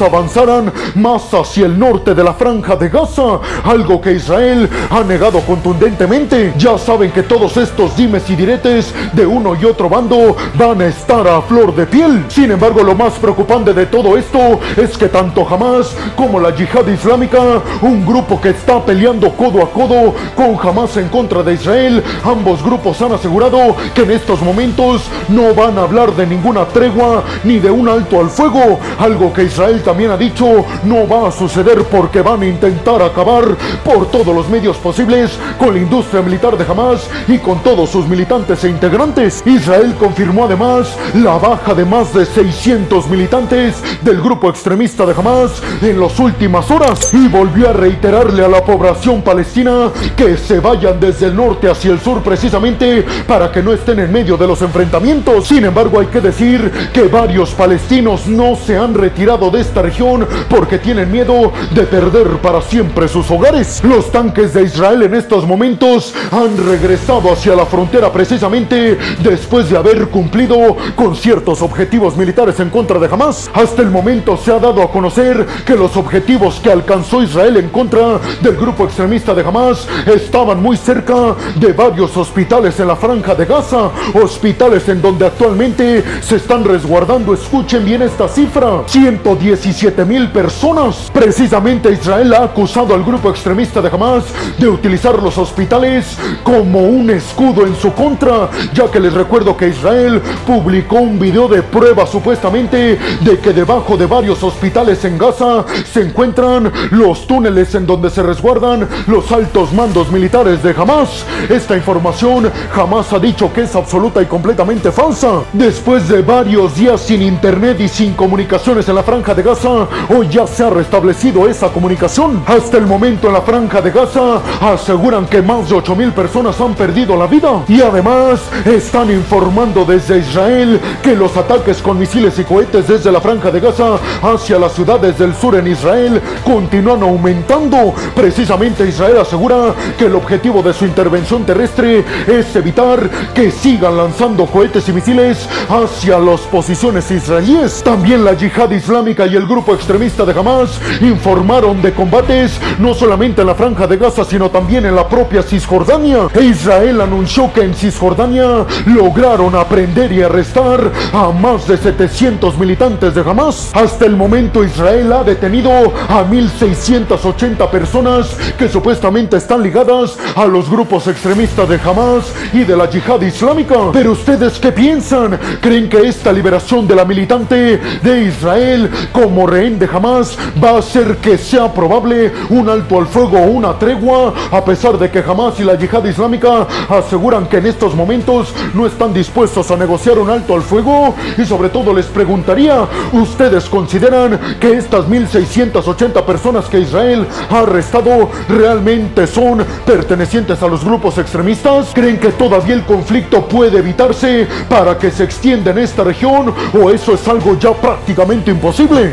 avanzaran 0.00 0.72
más 0.94 1.34
hacia 1.34 1.66
el 1.66 1.78
norte 1.78 2.14
de 2.14 2.22
la 2.22 2.34
franja 2.34 2.76
de 2.76 2.88
Gaza, 2.88 3.40
algo 3.64 4.00
que 4.00 4.12
Israel 4.12 4.68
ha 4.90 5.02
negado 5.02 5.40
contundentemente. 5.40 6.54
Ya 6.56 6.78
saben 6.78 7.10
que 7.10 7.24
todos 7.24 7.56
estos 7.56 7.96
dimes 7.96 8.28
y 8.30 8.36
diretes 8.36 8.94
de 9.12 9.26
uno 9.26 9.56
y 9.60 9.64
otro 9.64 9.88
bando 9.88 10.36
van 10.54 10.82
a 10.82 10.86
estar 10.86 11.26
a 11.26 11.42
flor 11.42 11.74
de 11.74 11.86
piel. 11.86 12.24
Sin 12.28 12.52
embargo, 12.52 12.82
lo 12.82 12.94
más 12.94 13.14
preocupante 13.14 13.74
de 13.74 13.86
todo 13.86 14.16
esto 14.16 14.60
es 14.76 14.96
que 14.96 15.08
tanto 15.08 15.46
Hamas 15.48 15.96
como 16.14 16.38
la 16.38 16.54
yihad 16.54 16.86
islámica, 16.86 17.40
un 17.82 18.06
grupo 18.06 18.40
que 18.40 18.50
está 18.50 18.84
peleando 18.84 19.30
codo 19.32 19.62
a 19.62 19.70
codo 19.70 20.14
con 20.36 20.56
Hamas 20.62 20.96
en 20.96 21.08
contra 21.08 21.42
de 21.42 21.54
Israel, 21.54 22.02
ambos 22.24 22.62
grupos 22.62 23.02
han 23.02 23.12
asegurado 23.12 23.74
que 23.94 24.02
en 24.02 24.12
estos 24.12 24.40
momentos 24.42 25.02
no 25.28 25.54
van 25.54 25.76
a 25.78 25.82
hablar 25.82 26.14
de 26.14 26.26
ninguna 26.26 26.66
tregua 26.66 27.24
ni 27.42 27.58
de 27.58 27.70
un 27.70 27.88
alto 27.88 28.20
al 28.20 28.30
fuego, 28.30 28.78
algo 28.98 29.32
que 29.32 29.39
Israel 29.42 29.82
también 29.82 30.10
ha 30.10 30.16
dicho 30.16 30.64
no 30.84 31.06
va 31.08 31.28
a 31.28 31.32
suceder 31.32 31.84
porque 31.84 32.22
van 32.22 32.42
a 32.42 32.46
intentar 32.46 33.02
acabar 33.02 33.56
por 33.84 34.10
todos 34.10 34.34
los 34.34 34.48
medios 34.48 34.76
posibles 34.76 35.38
con 35.58 35.74
la 35.74 35.80
industria 35.80 36.22
militar 36.22 36.56
de 36.56 36.70
Hamas 36.70 37.08
y 37.28 37.38
con 37.38 37.62
todos 37.62 37.90
sus 37.90 38.06
militantes 38.06 38.62
e 38.64 38.68
integrantes. 38.68 39.42
Israel 39.46 39.94
confirmó 39.98 40.44
además 40.44 40.96
la 41.14 41.38
baja 41.38 41.74
de 41.74 41.84
más 41.84 42.12
de 42.12 42.26
600 42.26 43.08
militantes 43.08 43.82
del 44.02 44.20
grupo 44.20 44.48
extremista 44.48 45.06
de 45.06 45.14
Hamas 45.14 45.62
en 45.82 45.98
las 46.00 46.18
últimas 46.18 46.70
horas 46.70 47.12
y 47.14 47.28
volvió 47.28 47.70
a 47.70 47.72
reiterarle 47.72 48.44
a 48.44 48.48
la 48.48 48.64
población 48.64 49.22
palestina 49.22 49.90
que 50.16 50.36
se 50.36 50.60
vayan 50.60 51.00
desde 51.00 51.26
el 51.26 51.36
norte 51.36 51.70
hacia 51.70 51.92
el 51.92 52.00
sur 52.00 52.22
precisamente 52.22 53.04
para 53.26 53.50
que 53.50 53.62
no 53.62 53.72
estén 53.72 54.00
en 54.00 54.12
medio 54.12 54.36
de 54.36 54.46
los 54.46 54.62
enfrentamientos. 54.62 55.46
Sin 55.48 55.64
embargo, 55.64 56.00
hay 56.00 56.06
que 56.06 56.20
decir 56.20 56.70
que 56.92 57.04
varios 57.04 57.50
palestinos 57.50 58.26
no 58.26 58.56
se 58.56 58.76
han 58.76 58.94
retirado 58.94 59.29
de 59.30 59.60
esta 59.60 59.80
región 59.80 60.26
porque 60.48 60.78
tienen 60.78 61.12
miedo 61.12 61.52
de 61.72 61.82
perder 61.84 62.26
para 62.42 62.60
siempre 62.60 63.06
sus 63.06 63.30
hogares. 63.30 63.80
Los 63.84 64.10
tanques 64.10 64.52
de 64.52 64.64
Israel 64.64 65.04
en 65.04 65.14
estos 65.14 65.46
momentos 65.46 66.12
han 66.32 66.56
regresado 66.66 67.32
hacia 67.32 67.54
la 67.54 67.64
frontera 67.64 68.12
precisamente 68.12 68.98
después 69.22 69.70
de 69.70 69.76
haber 69.76 70.08
cumplido 70.08 70.76
con 70.96 71.14
ciertos 71.14 71.62
objetivos 71.62 72.16
militares 72.16 72.58
en 72.58 72.70
contra 72.70 72.98
de 72.98 73.06
Hamas. 73.06 73.48
Hasta 73.54 73.82
el 73.82 73.90
momento 73.90 74.36
se 74.36 74.50
ha 74.50 74.58
dado 74.58 74.82
a 74.82 74.90
conocer 74.90 75.46
que 75.64 75.76
los 75.76 75.96
objetivos 75.96 76.58
que 76.58 76.72
alcanzó 76.72 77.22
Israel 77.22 77.56
en 77.56 77.68
contra 77.68 78.18
del 78.42 78.56
grupo 78.56 78.84
extremista 78.84 79.32
de 79.32 79.42
Hamas 79.42 79.86
estaban 80.06 80.60
muy 80.60 80.76
cerca 80.76 81.36
de 81.54 81.72
varios 81.72 82.16
hospitales 82.16 82.80
en 82.80 82.88
la 82.88 82.96
franja 82.96 83.36
de 83.36 83.46
Gaza, 83.46 83.90
hospitales 84.20 84.88
en 84.88 85.00
donde 85.00 85.26
actualmente 85.26 86.02
se 86.20 86.36
están 86.36 86.64
resguardando, 86.64 87.32
escuchen 87.32 87.84
bien 87.84 88.02
esta 88.02 88.26
cifra, 88.26 88.82
117 89.22 90.04
mil 90.04 90.28
personas. 90.30 91.10
Precisamente 91.12 91.92
Israel 91.92 92.32
ha 92.34 92.44
acusado 92.44 92.94
al 92.94 93.04
grupo 93.04 93.30
extremista 93.30 93.80
de 93.80 93.88
Hamas 93.88 94.24
de 94.58 94.68
utilizar 94.68 95.20
los 95.22 95.36
hospitales 95.38 96.16
como 96.42 96.80
un 96.80 97.10
escudo 97.10 97.66
en 97.66 97.76
su 97.76 97.92
contra, 97.92 98.48
ya 98.72 98.90
que 98.90 99.00
les 99.00 99.12
recuerdo 99.12 99.56
que 99.56 99.68
Israel 99.68 100.20
publicó 100.46 100.96
un 100.96 101.18
video 101.18 101.48
de 101.48 101.62
prueba 101.62 102.06
supuestamente 102.06 102.98
de 103.20 103.38
que 103.38 103.52
debajo 103.52 103.96
de 103.96 104.06
varios 104.06 104.42
hospitales 104.42 105.04
en 105.04 105.18
Gaza 105.18 105.64
se 105.90 106.02
encuentran 106.02 106.72
los 106.90 107.26
túneles 107.26 107.74
en 107.74 107.86
donde 107.86 108.10
se 108.10 108.22
resguardan 108.22 108.88
los 109.06 109.30
altos 109.32 109.72
mandos 109.72 110.10
militares 110.10 110.62
de 110.62 110.74
Hamas. 110.76 111.24
Esta 111.48 111.76
información 111.76 112.50
jamás 112.72 113.12
ha 113.12 113.18
dicho 113.18 113.52
que 113.52 113.62
es 113.62 113.74
absoluta 113.74 114.22
y 114.22 114.26
completamente 114.26 114.90
falsa. 114.92 115.42
Después 115.52 116.08
de 116.08 116.22
varios 116.22 116.74
días 116.76 117.00
sin 117.00 117.22
internet 117.22 117.80
y 117.80 117.88
sin 117.88 118.14
comunicaciones 118.14 118.88
en 118.88 118.94
la 118.94 119.02
franja 119.10 119.34
de 119.34 119.42
Gaza 119.42 119.88
o 120.08 120.22
ya 120.22 120.46
se 120.46 120.62
ha 120.62 120.70
restablecido 120.70 121.48
esa 121.48 121.68
comunicación. 121.70 122.44
Hasta 122.46 122.76
el 122.76 122.86
momento 122.86 123.26
en 123.26 123.32
la 123.32 123.42
franja 123.42 123.82
de 123.82 123.90
Gaza 123.90 124.40
aseguran 124.60 125.26
que 125.26 125.42
más 125.42 125.68
de 125.68 125.74
8 125.74 125.96
mil 125.96 126.12
personas 126.12 126.60
han 126.60 126.74
perdido 126.74 127.16
la 127.16 127.26
vida 127.26 127.64
y 127.66 127.80
además 127.80 128.40
están 128.64 129.10
informando 129.10 129.84
desde 129.84 130.18
Israel 130.18 130.80
que 131.02 131.16
los 131.16 131.36
ataques 131.36 131.82
con 131.82 131.98
misiles 131.98 132.38
y 132.38 132.44
cohetes 132.44 132.86
desde 132.86 133.10
la 133.10 133.20
franja 133.20 133.50
de 133.50 133.58
Gaza 133.58 133.98
hacia 134.22 134.60
las 134.60 134.74
ciudades 134.74 135.18
del 135.18 135.34
sur 135.34 135.56
en 135.56 135.66
Israel 135.66 136.22
continúan 136.44 137.02
aumentando. 137.02 137.92
Precisamente 138.14 138.86
Israel 138.86 139.18
asegura 139.22 139.74
que 139.98 140.04
el 140.04 140.14
objetivo 140.14 140.62
de 140.62 140.72
su 140.72 140.84
intervención 140.84 141.44
terrestre 141.44 142.04
es 142.28 142.54
evitar 142.54 143.10
que 143.34 143.50
sigan 143.50 143.96
lanzando 143.96 144.46
cohetes 144.46 144.88
y 144.88 144.92
misiles 144.92 145.48
hacia 145.68 146.16
las 146.20 146.42
posiciones 146.42 147.10
israelíes. 147.10 147.82
También 147.82 148.24
la 148.24 148.34
yihad 148.34 148.70
islámica 148.70 148.99
y 149.00 149.34
el 149.34 149.46
grupo 149.46 149.74
extremista 149.74 150.26
de 150.26 150.38
Hamas 150.38 150.78
informaron 151.00 151.80
de 151.80 151.94
combates 151.94 152.60
no 152.78 152.92
solamente 152.92 153.40
en 153.40 153.46
la 153.46 153.54
franja 153.54 153.86
de 153.86 153.96
Gaza, 153.96 154.26
sino 154.26 154.50
también 154.50 154.84
en 154.84 154.94
la 154.94 155.08
propia 155.08 155.42
Cisjordania. 155.42 156.28
E 156.34 156.44
Israel 156.44 157.00
anunció 157.00 157.50
que 157.50 157.62
en 157.62 157.74
Cisjordania 157.74 158.66
lograron 158.84 159.54
aprender 159.54 160.12
y 160.12 160.20
arrestar 160.20 160.92
a 161.14 161.30
más 161.30 161.66
de 161.66 161.78
700 161.78 162.58
militantes 162.58 163.14
de 163.14 163.22
Hamas. 163.22 163.70
Hasta 163.72 164.04
el 164.04 164.16
momento 164.16 164.62
Israel 164.62 165.10
ha 165.14 165.24
detenido 165.24 165.70
a 165.70 166.22
1.680 166.22 167.70
personas 167.70 168.36
que 168.58 168.68
supuestamente 168.68 169.38
están 169.38 169.62
ligadas 169.62 170.18
a 170.36 170.44
los 170.44 170.68
grupos 170.68 171.06
extremistas 171.06 171.66
de 171.70 171.80
Hamas 171.82 172.34
y 172.52 172.64
de 172.64 172.76
la 172.76 172.88
yihad 172.90 173.22
islámica. 173.22 173.76
Pero 173.94 174.12
ustedes 174.12 174.58
qué 174.58 174.72
piensan? 174.72 175.38
¿Creen 175.62 175.88
que 175.88 176.06
esta 176.06 176.30
liberación 176.32 176.86
de 176.86 176.96
la 176.96 177.06
militante 177.06 177.80
de 178.02 178.22
Israel 178.24 178.89
como 179.12 179.46
rehén 179.46 179.78
de 179.78 179.88
Hamas 179.92 180.36
va 180.62 180.70
a 180.70 180.78
hacer 180.78 181.16
que 181.18 181.38
sea 181.38 181.72
probable 181.72 182.32
un 182.50 182.68
alto 182.68 182.98
al 182.98 183.06
fuego 183.06 183.38
o 183.38 183.46
una 183.50 183.78
tregua? 183.78 184.34
A 184.50 184.64
pesar 184.64 184.98
de 184.98 185.10
que 185.10 185.20
Hamas 185.20 185.58
y 185.60 185.64
la 185.64 185.76
yihad 185.76 186.04
islámica 186.04 186.66
aseguran 186.88 187.46
que 187.46 187.58
en 187.58 187.66
estos 187.66 187.94
momentos 187.94 188.54
no 188.74 188.86
están 188.86 189.12
dispuestos 189.12 189.70
a 189.70 189.76
negociar 189.76 190.18
un 190.18 190.30
alto 190.30 190.54
al 190.54 190.62
fuego. 190.62 191.14
Y 191.36 191.44
sobre 191.44 191.68
todo 191.68 191.92
les 191.92 192.06
preguntaría, 192.06 192.86
¿ustedes 193.12 193.68
consideran 193.68 194.38
que 194.58 194.72
estas 194.72 195.08
1680 195.08 196.24
personas 196.26 196.66
que 196.66 196.80
Israel 196.80 197.26
ha 197.50 197.60
arrestado 197.60 198.30
realmente 198.48 199.26
son 199.26 199.64
pertenecientes 199.84 200.62
a 200.62 200.68
los 200.68 200.84
grupos 200.84 201.18
extremistas? 201.18 201.90
¿Creen 201.94 202.18
que 202.18 202.30
todavía 202.30 202.74
el 202.74 202.84
conflicto 202.84 203.46
puede 203.46 203.78
evitarse 203.78 204.46
para 204.68 204.98
que 204.98 205.10
se 205.10 205.24
extienda 205.24 205.70
en 205.70 205.78
esta 205.78 206.04
región 206.04 206.52
o 206.72 206.90
eso 206.90 207.14
es 207.14 207.26
algo 207.28 207.58
ya 207.58 207.72
prácticamente 207.72 208.50
imposible? 208.50 208.69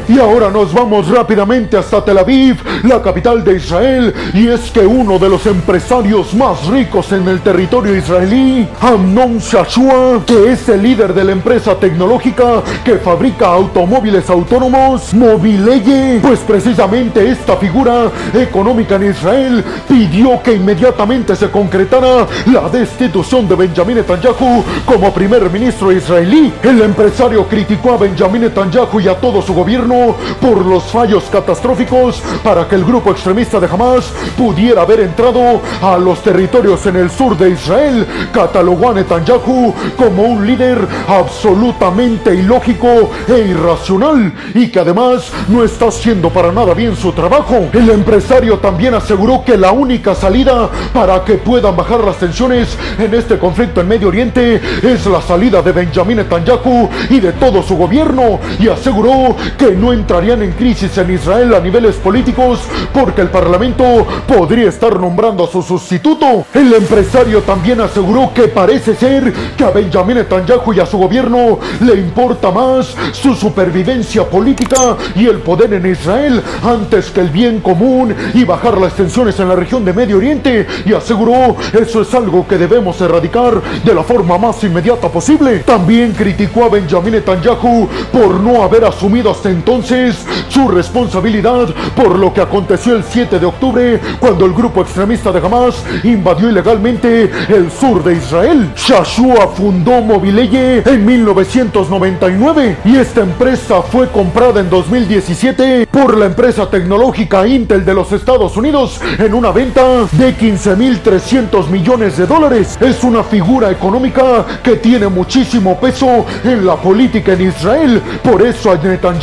Y 0.08 0.20
ahora 0.20 0.52
nos 0.52 0.72
vamos 0.72 1.10
rápidamente 1.10 1.78
hasta 1.78 2.06
Tel 2.06 2.20
Aviv, 2.20 2.58
la 2.84 3.02
capital 3.02 3.44
de 3.44 3.56
Israel, 3.56 4.14
y 4.32 4.48
es 4.48 4.70
que 4.70 4.86
uno 4.86 5.18
de 5.18 5.30
los 5.30 5.48
empresarios 5.48 6.36
más 6.36 6.68
ricos 6.68 7.12
en 7.12 7.28
el 7.28 7.42
territorio 7.42 7.96
israelí, 7.96 8.68
Amnon 8.80 9.40
Shashua, 9.40 10.22
que 10.28 10.52
es 10.52 10.70
el 10.70 10.84
líder 10.84 11.12
de 11.12 11.24
la 11.24 11.32
empresa 11.32 11.74
tecnológica 11.76 12.62
que 12.86 12.98
fabrica 12.98 13.48
automóviles 13.48 14.30
autónomos, 14.30 15.12
Mobileye, 15.16 16.20
pues 16.22 16.40
precisamente 16.42 17.28
esta 17.28 17.58
figura 17.58 18.12
económica 18.36 18.96
en 18.98 19.10
Israel 19.10 19.66
pidió 19.90 20.42
que 20.44 20.54
inmediatamente 20.54 21.36
se 21.36 21.50
concretara 21.50 22.28
la 22.46 22.70
destitución 22.70 23.48
de 23.48 23.56
Benjamin 23.56 23.98
Netanyahu 23.98 24.64
como 24.86 25.12
primer 25.12 25.50
ministro 25.50 25.92
israelí. 25.92 26.54
El 26.62 26.80
empresario 26.84 27.48
criticó 27.48 27.94
a 27.94 27.98
Benjamin 27.98 28.44
Netanyahu 28.44 29.00
y 29.00 29.08
a 29.08 29.16
todo 29.16 29.42
su 29.48 29.54
gobierno 29.54 30.14
por 30.42 30.66
los 30.66 30.84
fallos 30.84 31.24
catastróficos 31.32 32.22
para 32.44 32.68
que 32.68 32.76
el 32.76 32.84
grupo 32.84 33.12
extremista 33.12 33.62
de 33.62 33.68
Hamas 33.68 34.12
pudiera 34.38 34.82
haber 34.82 35.00
entrado 35.00 35.62
a 35.82 35.98
los 35.98 36.22
territorios 36.22 36.86
en 36.86 36.98
el 36.98 37.10
sur 37.10 37.38
de 37.38 37.52
Israel. 37.52 38.06
Catalogó 38.34 38.90
a 38.90 38.96
Netanyahu 38.96 39.74
como 39.96 40.24
un 40.24 40.46
líder 40.46 40.86
absolutamente 41.08 42.36
ilógico 42.36 43.10
e 43.26 43.38
irracional 43.48 44.34
y 44.54 44.68
que 44.68 44.82
además 44.82 45.32
no 45.48 45.64
está 45.64 45.88
haciendo 45.88 46.30
para 46.30 46.52
nada 46.52 46.74
bien 46.74 46.98
su 46.98 47.14
trabajo. 47.14 47.70
El 47.72 47.90
empresario 47.90 48.60
también 48.60 48.96
aseguró 48.96 49.46
que 49.46 49.56
la 49.56 49.72
única 49.72 50.14
salida 50.14 50.70
para 50.94 51.24
que 51.24 51.36
puedan 51.36 51.78
bajar 51.78 52.04
las 52.04 52.18
tensiones 52.18 52.78
en 53.00 53.14
este 53.14 53.40
conflicto 53.40 53.80
en 53.80 53.88
Medio 53.88 54.10
Oriente 54.10 54.62
es 54.84 55.06
la 55.06 55.22
salida 55.22 55.62
de 55.62 55.72
Benjamin 55.72 56.18
Netanyahu 56.18 56.90
y 57.10 57.22
de 57.22 57.32
todo 57.32 57.64
su 57.64 57.78
gobierno 57.78 58.42
y 58.60 58.68
aseguró 58.68 59.37
que 59.58 59.72
no 59.72 59.94
entrarían 59.94 60.42
en 60.44 60.52
crisis 60.52 60.98
en 60.98 61.14
Israel 61.14 61.54
a 61.54 61.60
niveles 61.60 61.96
políticos 61.96 62.60
porque 62.94 63.22
el 63.22 63.30
Parlamento 63.30 64.06
podría 64.28 64.70
estar 64.70 65.00
nombrando 65.00 65.44
a 65.44 65.48
su 65.48 65.62
sustituto. 65.62 66.46
El 66.54 66.74
empresario 66.74 67.42
también 67.42 67.82
aseguró 67.82 68.32
que 68.34 68.48
parece 68.48 68.96
ser 68.96 69.34
que 69.56 69.64
a 69.64 69.72
Benjamin 69.72 70.18
Netanyahu 70.18 70.74
y 70.74 70.80
a 70.80 70.86
su 70.86 70.98
gobierno 70.98 71.60
le 71.82 71.96
importa 71.96 72.52
más 72.52 72.96
su 73.12 73.36
supervivencia 73.36 74.24
política 74.30 74.98
y 75.16 75.28
el 75.28 75.40
poder 75.40 75.74
en 75.74 75.86
Israel 75.86 76.42
antes 76.64 77.10
que 77.12 77.22
el 77.22 77.30
bien 77.30 77.60
común 77.60 78.16
y 78.34 78.44
bajar 78.44 78.78
las 78.78 78.94
tensiones 78.94 79.40
en 79.40 79.50
la 79.50 79.56
región 79.56 79.84
de 79.86 79.94
Medio 79.94 80.18
Oriente 80.18 80.68
y 80.86 80.94
aseguró 80.94 81.56
eso 81.74 82.02
es 82.02 82.14
algo 82.14 82.48
que 82.48 82.58
debemos 82.58 83.00
erradicar 83.02 83.62
de 83.84 83.94
la 83.94 84.04
forma 84.04 84.38
más 84.38 84.64
inmediata 84.64 85.10
posible. 85.10 85.60
También 85.60 86.14
criticó 86.14 86.66
a 86.66 86.70
Benjamin 86.70 87.14
Netanyahu 87.14 87.88
por 88.12 88.40
no 88.40 88.64
haber 88.64 88.86
asumido 88.86 89.27
hasta 89.30 89.50
entonces 89.50 90.26
su 90.50 90.68
responsabilidad 90.68 91.68
por 91.96 92.18
lo 92.18 92.34
que 92.34 92.42
aconteció 92.42 92.96
el 92.96 93.04
7 93.04 93.40
de 93.40 93.46
octubre 93.46 94.00
cuando 94.20 94.46
el 94.46 94.54
grupo 94.54 94.82
extremista 94.82 95.32
de 95.32 95.40
Hamas 95.40 95.84
invadió 96.04 96.50
ilegalmente 96.50 97.30
el 97.50 97.72
sur 97.72 98.04
de 98.04 98.16
Israel. 98.16 98.72
Shashua 98.76 99.50
fundó 99.56 100.02
Mobileye 100.02 100.84
en 100.86 101.06
1999 101.06 102.78
y 102.86 102.98
esta 102.98 103.22
empresa 103.22 103.82
fue 103.82 104.08
comprada 104.10 104.62
en 104.62 104.70
2017 104.70 105.88
por 105.92 106.18
la 106.18 106.26
empresa 106.26 106.70
tecnológica 106.70 107.48
Intel 107.48 107.86
de 107.86 107.94
los 107.94 108.12
Estados 108.12 108.56
Unidos 108.58 109.00
en 109.20 109.34
una 109.34 109.52
venta 109.52 110.06
de 110.12 110.36
15.300 110.36 111.68
millones 111.70 112.18
de 112.18 112.26
dólares. 112.26 112.78
Es 112.80 113.04
una 113.04 113.24
figura 113.24 113.72
económica 113.72 114.46
que 114.64 114.78
tiene 114.78 115.08
muchísimo 115.08 115.80
peso 115.80 116.26
en 116.44 116.66
la 116.66 116.76
política 116.76 117.34
en 117.34 117.48
Israel. 117.48 118.02
Por 118.24 118.42
eso 118.42 118.72
a 118.72 118.76
Netanyahu 118.76 119.17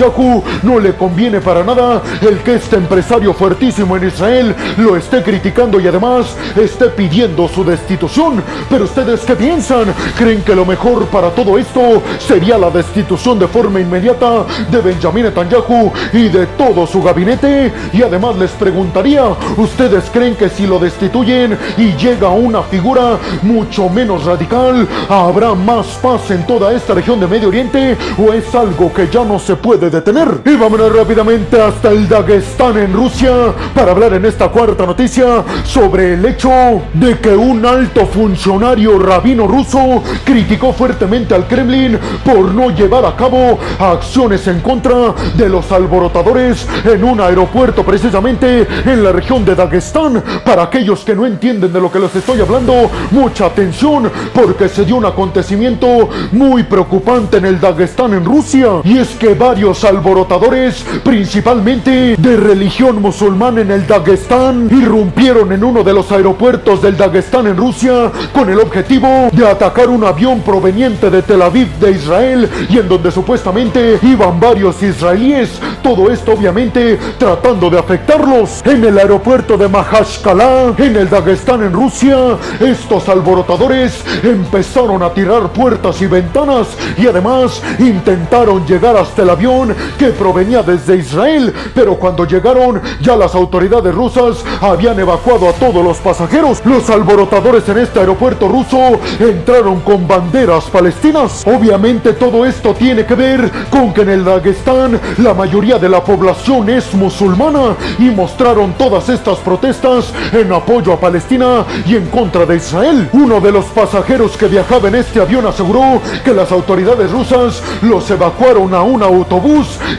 no 0.63 0.79
le 0.81 0.95
conviene 0.95 1.41
para 1.41 1.63
nada 1.63 2.03
el 2.21 2.39
que 2.39 2.57
este 2.57 2.77
empresario 2.77 3.33
fuertísimo 3.33 3.97
en 3.97 4.09
Israel 4.09 4.55
lo 4.77 4.97
esté 4.97 5.23
criticando 5.23 5.81
y 5.81 5.87
además 5.87 6.37
esté 6.57 6.87
pidiendo 6.87 7.49
su 7.49 7.65
destitución. 7.65 8.43
Pero 8.69 8.85
ustedes 8.85 9.21
qué 9.21 9.37
piensan? 9.37 9.95
¿Creen 10.19 10.43
que 10.43 10.55
lo 10.55 10.65
mejor 10.65 11.07
para 11.07 11.31
todo 11.31 11.59
esto 11.59 12.03
sería 12.19 12.59
la 12.59 12.71
destitución 12.71 13.39
de 13.39 13.47
forma 13.49 13.81
inmediata 13.81 14.45
de 14.71 14.81
Benjamin 14.81 15.25
Netanyahu 15.25 15.93
y 16.13 16.29
de 16.29 16.47
todo 16.59 16.87
su 16.87 17.03
gabinete? 17.03 17.73
Y 17.93 18.03
además 18.03 18.37
les 18.37 18.51
preguntaría, 18.53 19.25
¿ustedes 19.57 20.05
creen 20.13 20.35
que 20.35 20.49
si 20.49 20.67
lo 20.67 20.79
destituyen 20.79 21.57
y 21.77 21.93
llega 21.95 22.29
una 22.31 22.63
figura 22.63 23.19
mucho 23.43 23.89
menos 23.89 24.25
radical, 24.25 24.87
habrá 25.09 25.55
más 25.55 25.87
paz 26.03 26.31
en 26.31 26.47
toda 26.47 26.73
esta 26.73 26.95
región 26.95 27.21
de 27.21 27.27
Medio 27.27 27.49
Oriente 27.49 27.97
o 28.19 28.33
es 28.33 28.55
algo 28.55 28.93
que 28.93 29.09
ya 29.09 29.25
no 29.25 29.39
se 29.39 29.57
puede 29.57 29.84
detener? 29.91 30.29
Y 30.45 30.57
vámonos 30.57 30.95
rápidamente 30.95 31.61
hasta 31.61 31.91
el 31.91 32.09
Dagestán 32.09 32.77
en 32.79 32.93
Rusia 32.93 33.53
para 33.75 33.93
hablar 33.93 34.15
en 34.15 34.25
esta 34.25 34.49
cuarta 34.49 34.87
noticia 34.87 35.45
sobre 35.65 36.15
el 36.15 36.25
hecho 36.25 36.51
de 36.93 37.19
que 37.19 37.35
un 37.35 37.65
alto 37.65 38.07
funcionario 38.07 38.99
rabino 38.99 39.47
ruso 39.47 40.03
criticó 40.25 40.73
fuertemente 40.73 41.35
al 41.35 41.47
Kremlin 41.47 41.99
por 42.25 42.55
no 42.55 42.71
llevar 42.71 43.05
a 43.05 43.17
cabo 43.17 43.59
acciones 43.79 44.47
en 44.47 44.61
contra 44.61 45.15
de 45.37 45.49
los 45.49 45.71
alborotadores 45.73 46.67
en 46.85 47.05
un 47.05 47.21
aeropuerto 47.21 47.85
precisamente 47.85 48.67
en 48.85 49.03
la 49.03 49.13
región 49.13 49.45
de 49.45 49.55
Dagestán. 49.55 50.23
Para 50.45 50.65
aquellos 50.65 51.01
que 51.01 51.15
no 51.15 51.27
entienden 51.27 51.73
de 51.73 51.81
lo 51.81 51.91
que 51.91 51.99
les 51.99 52.15
estoy 52.15 52.41
hablando, 52.41 52.91
mucha 53.11 53.47
atención 53.47 54.11
porque 54.33 54.69
se 54.69 54.85
dio 54.85 54.97
un 54.97 55.07
acontecimiento 55.07 56.09
muy 56.33 56.63
preocupante 56.65 57.39
en 57.39 57.47
el 57.47 57.61
Dagestán 57.61 58.15
en 58.15 58.25
Rusia 58.25 58.69
y 58.85 58.99
es 58.99 59.09
que 59.11 59.35
varios 59.35 59.74
alborotadores, 59.83 60.85
principalmente 61.03 62.15
de 62.17 62.37
religión 62.37 63.03
musulmana 63.03 63.63
en 63.63 63.73
el 63.73 63.87
Dagestán, 63.87 64.69
irrumpieron 64.71 65.51
en 65.53 65.65
uno 65.65 65.83
de 65.83 65.93
los 65.93 66.13
aeropuertos 66.13 66.83
del 66.83 66.97
Dagestán 66.97 67.49
en 67.49 67.57
Rusia 67.57 68.13
con 68.33 68.49
el 68.49 68.61
objetivo 68.61 69.29
de 69.33 69.49
atacar 69.49 69.89
un 69.89 70.05
avión 70.05 70.43
proveniente 70.43 71.11
de 71.11 71.23
Tel 71.23 71.43
Aviv 71.43 71.69
de 71.81 71.91
Israel 71.93 72.49
y 72.69 72.79
en 72.79 72.89
donde 72.89 73.11
supuestamente 73.11 73.99
iban 74.03 74.39
varios 74.39 74.83
israelíes. 74.83 75.59
Todo 75.83 76.11
esto 76.11 76.33
obviamente 76.33 76.99
tratando 77.19 77.71
de 77.71 77.79
afectarlos. 77.79 78.63
En 78.65 78.85
el 78.85 78.99
aeropuerto 78.99 79.57
de 79.57 79.69
Mahashkala, 79.69 80.75
en 80.79 80.97
el 80.97 81.09
Dagestán 81.09 81.63
en 81.63 81.73
Rusia, 81.73 82.37
estos 82.61 83.09
alborotadores 83.09 84.05
empezaron 84.23 85.03
a 85.03 85.11
tirar 85.11 85.51
puertas 85.53 86.01
y 86.03 86.07
ventanas 86.07 86.69
y 86.99 87.07
además 87.07 87.63
intentaron 87.79 88.67
llegar 88.67 88.97
hasta 88.97 89.23
el 89.23 89.31
avión 89.31 89.64
que 89.99 90.09
provenía 90.09 90.63
desde 90.63 90.97
Israel, 90.97 91.53
pero 91.75 91.97
cuando 91.97 92.27
llegaron 92.27 92.81
ya 93.01 93.17
las 93.17 93.35
autoridades 93.35 93.95
rusas 93.95 94.45
habían 94.61 94.99
evacuado 94.99 95.49
a 95.49 95.53
todos 95.53 95.85
los 95.85 95.99
pasajeros. 95.99 96.63
Los 96.65 96.91
alborotadores 96.91 97.69
en 97.69 97.79
este 97.79 98.01
aeropuerto 98.01 98.49
ruso 98.49 98.99
entraron 99.19 99.81
con 99.81 100.07
banderas 100.09 100.65
palestinas. 100.65 101.45
Obviamente 101.47 102.13
todo 102.15 102.45
esto 102.47 102.75
tiene 102.75 103.05
que 103.05 103.15
ver 103.15 103.51
con 103.71 103.93
que 103.93 104.03
en 104.03 104.11
el 104.11 104.25
Dagestán 104.25 105.01
la 105.19 105.35
mayoría 105.35 105.79
de 105.79 105.89
la 105.89 106.03
población 106.03 106.69
es 106.69 106.95
musulmana 106.95 107.77
y 107.99 108.11
mostraron 108.11 108.73
todas 108.75 109.09
estas 109.09 109.39
protestas 109.39 110.13
en 110.33 110.53
apoyo 110.53 110.93
a 110.93 111.01
Palestina 111.01 111.65
y 111.87 111.97
en 111.97 112.07
contra 112.07 112.47
de 112.47 112.57
Israel. 112.57 113.09
Uno 113.13 113.41
de 113.41 113.53
los 113.53 113.67
pasajeros 113.67 114.37
que 114.37 114.49
viajaba 114.49 114.89
en 114.89 114.97
este 114.97 115.21
avión 115.21 115.47
aseguró 115.47 116.01
que 116.25 116.33
las 116.33 116.51
autoridades 116.53 117.11
rusas 117.11 117.63
los 117.83 118.11
evacuaron 118.11 118.73
a 118.75 118.83
un 118.83 119.03
autobús 119.03 119.44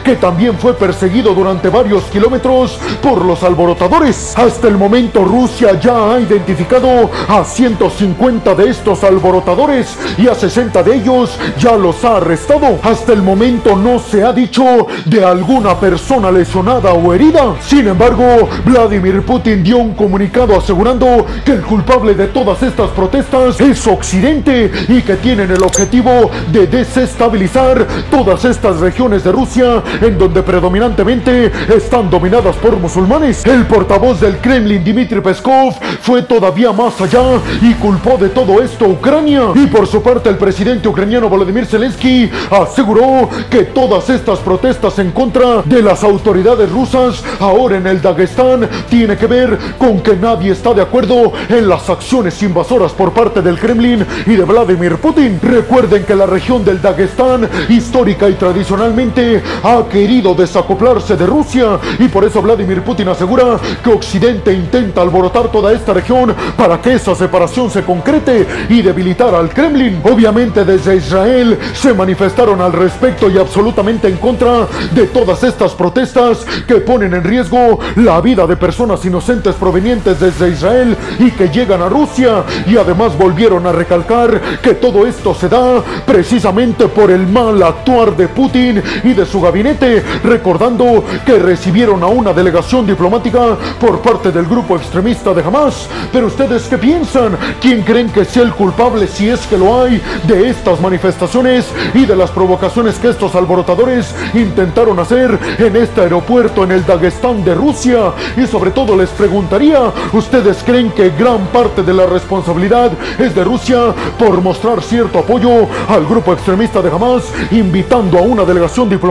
que 0.02 0.16
también 0.16 0.58
fue 0.58 0.74
perseguido 0.74 1.32
durante 1.32 1.68
varios 1.68 2.02
kilómetros 2.04 2.78
por 3.00 3.24
los 3.24 3.44
alborotadores. 3.44 4.36
Hasta 4.36 4.66
el 4.66 4.76
momento 4.76 5.22
Rusia 5.22 5.78
ya 5.80 6.12
ha 6.12 6.20
identificado 6.20 7.08
a 7.28 7.44
150 7.44 8.54
de 8.56 8.70
estos 8.70 9.04
alborotadores 9.04 9.96
y 10.18 10.26
a 10.26 10.34
60 10.34 10.82
de 10.82 10.96
ellos 10.96 11.38
ya 11.58 11.76
los 11.76 12.04
ha 12.04 12.16
arrestado. 12.16 12.80
Hasta 12.82 13.12
el 13.12 13.22
momento 13.22 13.76
no 13.76 14.00
se 14.00 14.24
ha 14.24 14.32
dicho 14.32 14.64
de 15.04 15.24
alguna 15.24 15.78
persona 15.78 16.32
lesionada 16.32 16.92
o 16.92 17.14
herida. 17.14 17.54
Sin 17.60 17.86
embargo, 17.86 18.48
Vladimir 18.64 19.22
Putin 19.22 19.62
dio 19.62 19.78
un 19.78 19.94
comunicado 19.94 20.56
asegurando 20.56 21.24
que 21.44 21.52
el 21.52 21.62
culpable 21.62 22.14
de 22.14 22.26
todas 22.28 22.62
estas 22.64 22.90
protestas 22.90 23.60
es 23.60 23.86
Occidente 23.86 24.72
y 24.88 25.02
que 25.02 25.14
tienen 25.16 25.52
el 25.52 25.62
objetivo 25.62 26.30
de 26.50 26.66
desestabilizar 26.66 27.86
todas 28.10 28.44
estas 28.44 28.80
regiones 28.80 29.22
de 29.22 29.35
Rusia 29.36 29.82
en 30.00 30.16
donde 30.16 30.42
predominantemente 30.42 31.52
están 31.68 32.08
dominadas 32.08 32.56
por 32.56 32.74
musulmanes. 32.78 33.44
El 33.44 33.66
portavoz 33.66 34.18
del 34.18 34.38
Kremlin, 34.38 34.82
Dmitry 34.82 35.20
Peskov, 35.20 35.74
fue 36.00 36.22
todavía 36.22 36.72
más 36.72 36.98
allá 37.02 37.38
y 37.60 37.74
culpó 37.74 38.16
de 38.16 38.30
todo 38.30 38.62
esto 38.62 38.86
Ucrania. 38.86 39.42
Y 39.54 39.66
por 39.66 39.86
su 39.86 40.02
parte, 40.02 40.30
el 40.30 40.38
presidente 40.38 40.88
ucraniano 40.88 41.28
Volodymyr 41.28 41.66
Zelensky 41.66 42.30
aseguró 42.50 43.28
que 43.50 43.64
todas 43.64 44.08
estas 44.08 44.38
protestas 44.38 44.98
en 45.00 45.10
contra 45.10 45.60
de 45.62 45.82
las 45.82 46.02
autoridades 46.02 46.70
rusas 46.70 47.22
ahora 47.38 47.76
en 47.76 47.86
el 47.86 48.00
Dagestán 48.00 48.66
tiene 48.88 49.18
que 49.18 49.26
ver 49.26 49.58
con 49.76 50.00
que 50.00 50.16
nadie 50.16 50.52
está 50.52 50.72
de 50.72 50.80
acuerdo 50.80 51.34
en 51.50 51.68
las 51.68 51.90
acciones 51.90 52.42
invasoras 52.42 52.92
por 52.92 53.12
parte 53.12 53.42
del 53.42 53.58
Kremlin 53.58 54.06
y 54.24 54.30
de 54.30 54.44
Vladimir 54.44 54.96
Putin. 54.96 55.38
Recuerden 55.42 56.04
que 56.04 56.14
la 56.14 56.24
región 56.24 56.64
del 56.64 56.80
Dagestán, 56.80 57.46
histórica 57.68 58.30
y 58.30 58.34
tradicionalmente, 58.34 59.25
ha 59.62 59.84
querido 59.90 60.34
desacoplarse 60.34 61.16
de 61.16 61.26
Rusia 61.26 61.78
y 61.98 62.08
por 62.08 62.24
eso 62.24 62.42
Vladimir 62.42 62.82
Putin 62.82 63.08
asegura 63.08 63.58
que 63.82 63.90
Occidente 63.90 64.52
intenta 64.52 65.02
alborotar 65.02 65.50
toda 65.50 65.72
esta 65.72 65.92
región 65.92 66.34
para 66.56 66.80
que 66.80 66.94
esa 66.94 67.14
separación 67.14 67.70
se 67.70 67.82
concrete 67.82 68.46
y 68.68 68.82
debilitar 68.82 69.34
al 69.34 69.50
Kremlin. 69.50 70.00
Obviamente 70.04 70.64
desde 70.64 70.96
Israel 70.96 71.58
se 71.74 71.94
manifestaron 71.94 72.60
al 72.60 72.72
respecto 72.72 73.30
y 73.30 73.38
absolutamente 73.38 74.08
en 74.08 74.16
contra 74.16 74.66
de 74.92 75.06
todas 75.06 75.42
estas 75.42 75.72
protestas 75.72 76.44
que 76.66 76.76
ponen 76.76 77.14
en 77.14 77.24
riesgo 77.24 77.78
la 77.96 78.20
vida 78.20 78.46
de 78.46 78.56
personas 78.56 79.04
inocentes 79.04 79.54
provenientes 79.54 80.18
desde 80.20 80.50
Israel 80.50 80.96
y 81.18 81.30
que 81.30 81.48
llegan 81.48 81.82
a 81.82 81.88
Rusia 81.88 82.44
y 82.66 82.76
además 82.76 83.16
volvieron 83.16 83.66
a 83.66 83.72
recalcar 83.72 84.40
que 84.62 84.74
todo 84.74 85.06
esto 85.06 85.34
se 85.34 85.48
da 85.48 85.82
precisamente 86.04 86.88
por 86.88 87.10
el 87.10 87.26
mal 87.26 87.62
actuar 87.62 88.16
de 88.16 88.28
Putin 88.28 88.82
y 89.04 89.12
de 89.16 89.26
su 89.26 89.40
gabinete, 89.40 90.04
recordando 90.22 91.02
que 91.24 91.38
recibieron 91.38 92.02
a 92.02 92.06
una 92.06 92.34
delegación 92.34 92.86
diplomática 92.86 93.56
por 93.80 94.00
parte 94.00 94.30
del 94.30 94.44
grupo 94.44 94.76
extremista 94.76 95.32
de 95.32 95.42
Hamas. 95.42 95.88
Pero 96.12 96.26
ustedes 96.26 96.64
qué 96.64 96.76
piensan? 96.76 97.36
¿Quién 97.60 97.82
creen 97.82 98.10
que 98.10 98.26
sea 98.26 98.42
el 98.42 98.52
culpable 98.52 99.06
si 99.06 99.28
es 99.28 99.46
que 99.46 99.56
lo 99.56 99.80
hay 99.80 100.02
de 100.24 100.50
estas 100.50 100.80
manifestaciones 100.80 101.66
y 101.94 102.04
de 102.04 102.14
las 102.14 102.30
provocaciones 102.30 102.98
que 102.98 103.08
estos 103.08 103.34
alborotadores 103.34 104.14
intentaron 104.34 104.98
hacer 104.98 105.38
en 105.58 105.76
este 105.76 106.02
aeropuerto 106.02 106.62
en 106.64 106.72
el 106.72 106.84
Dagestán 106.84 107.42
de 107.42 107.54
Rusia? 107.54 108.12
Y 108.36 108.46
sobre 108.46 108.70
todo 108.70 108.96
les 108.96 109.10
preguntaría, 109.10 109.80
¿ustedes 110.12 110.62
creen 110.62 110.90
que 110.90 111.10
gran 111.10 111.46
parte 111.46 111.82
de 111.82 111.94
la 111.94 112.04
responsabilidad 112.04 112.92
es 113.18 113.34
de 113.34 113.44
Rusia 113.44 113.94
por 114.18 114.42
mostrar 114.42 114.82
cierto 114.82 115.20
apoyo 115.20 115.66
al 115.88 116.04
grupo 116.04 116.34
extremista 116.34 116.82
de 116.82 116.90
Hamas, 116.90 117.24
invitando 117.50 118.18
a 118.18 118.22
una 118.22 118.44
delegación 118.44 118.90
diplomática 118.90 119.05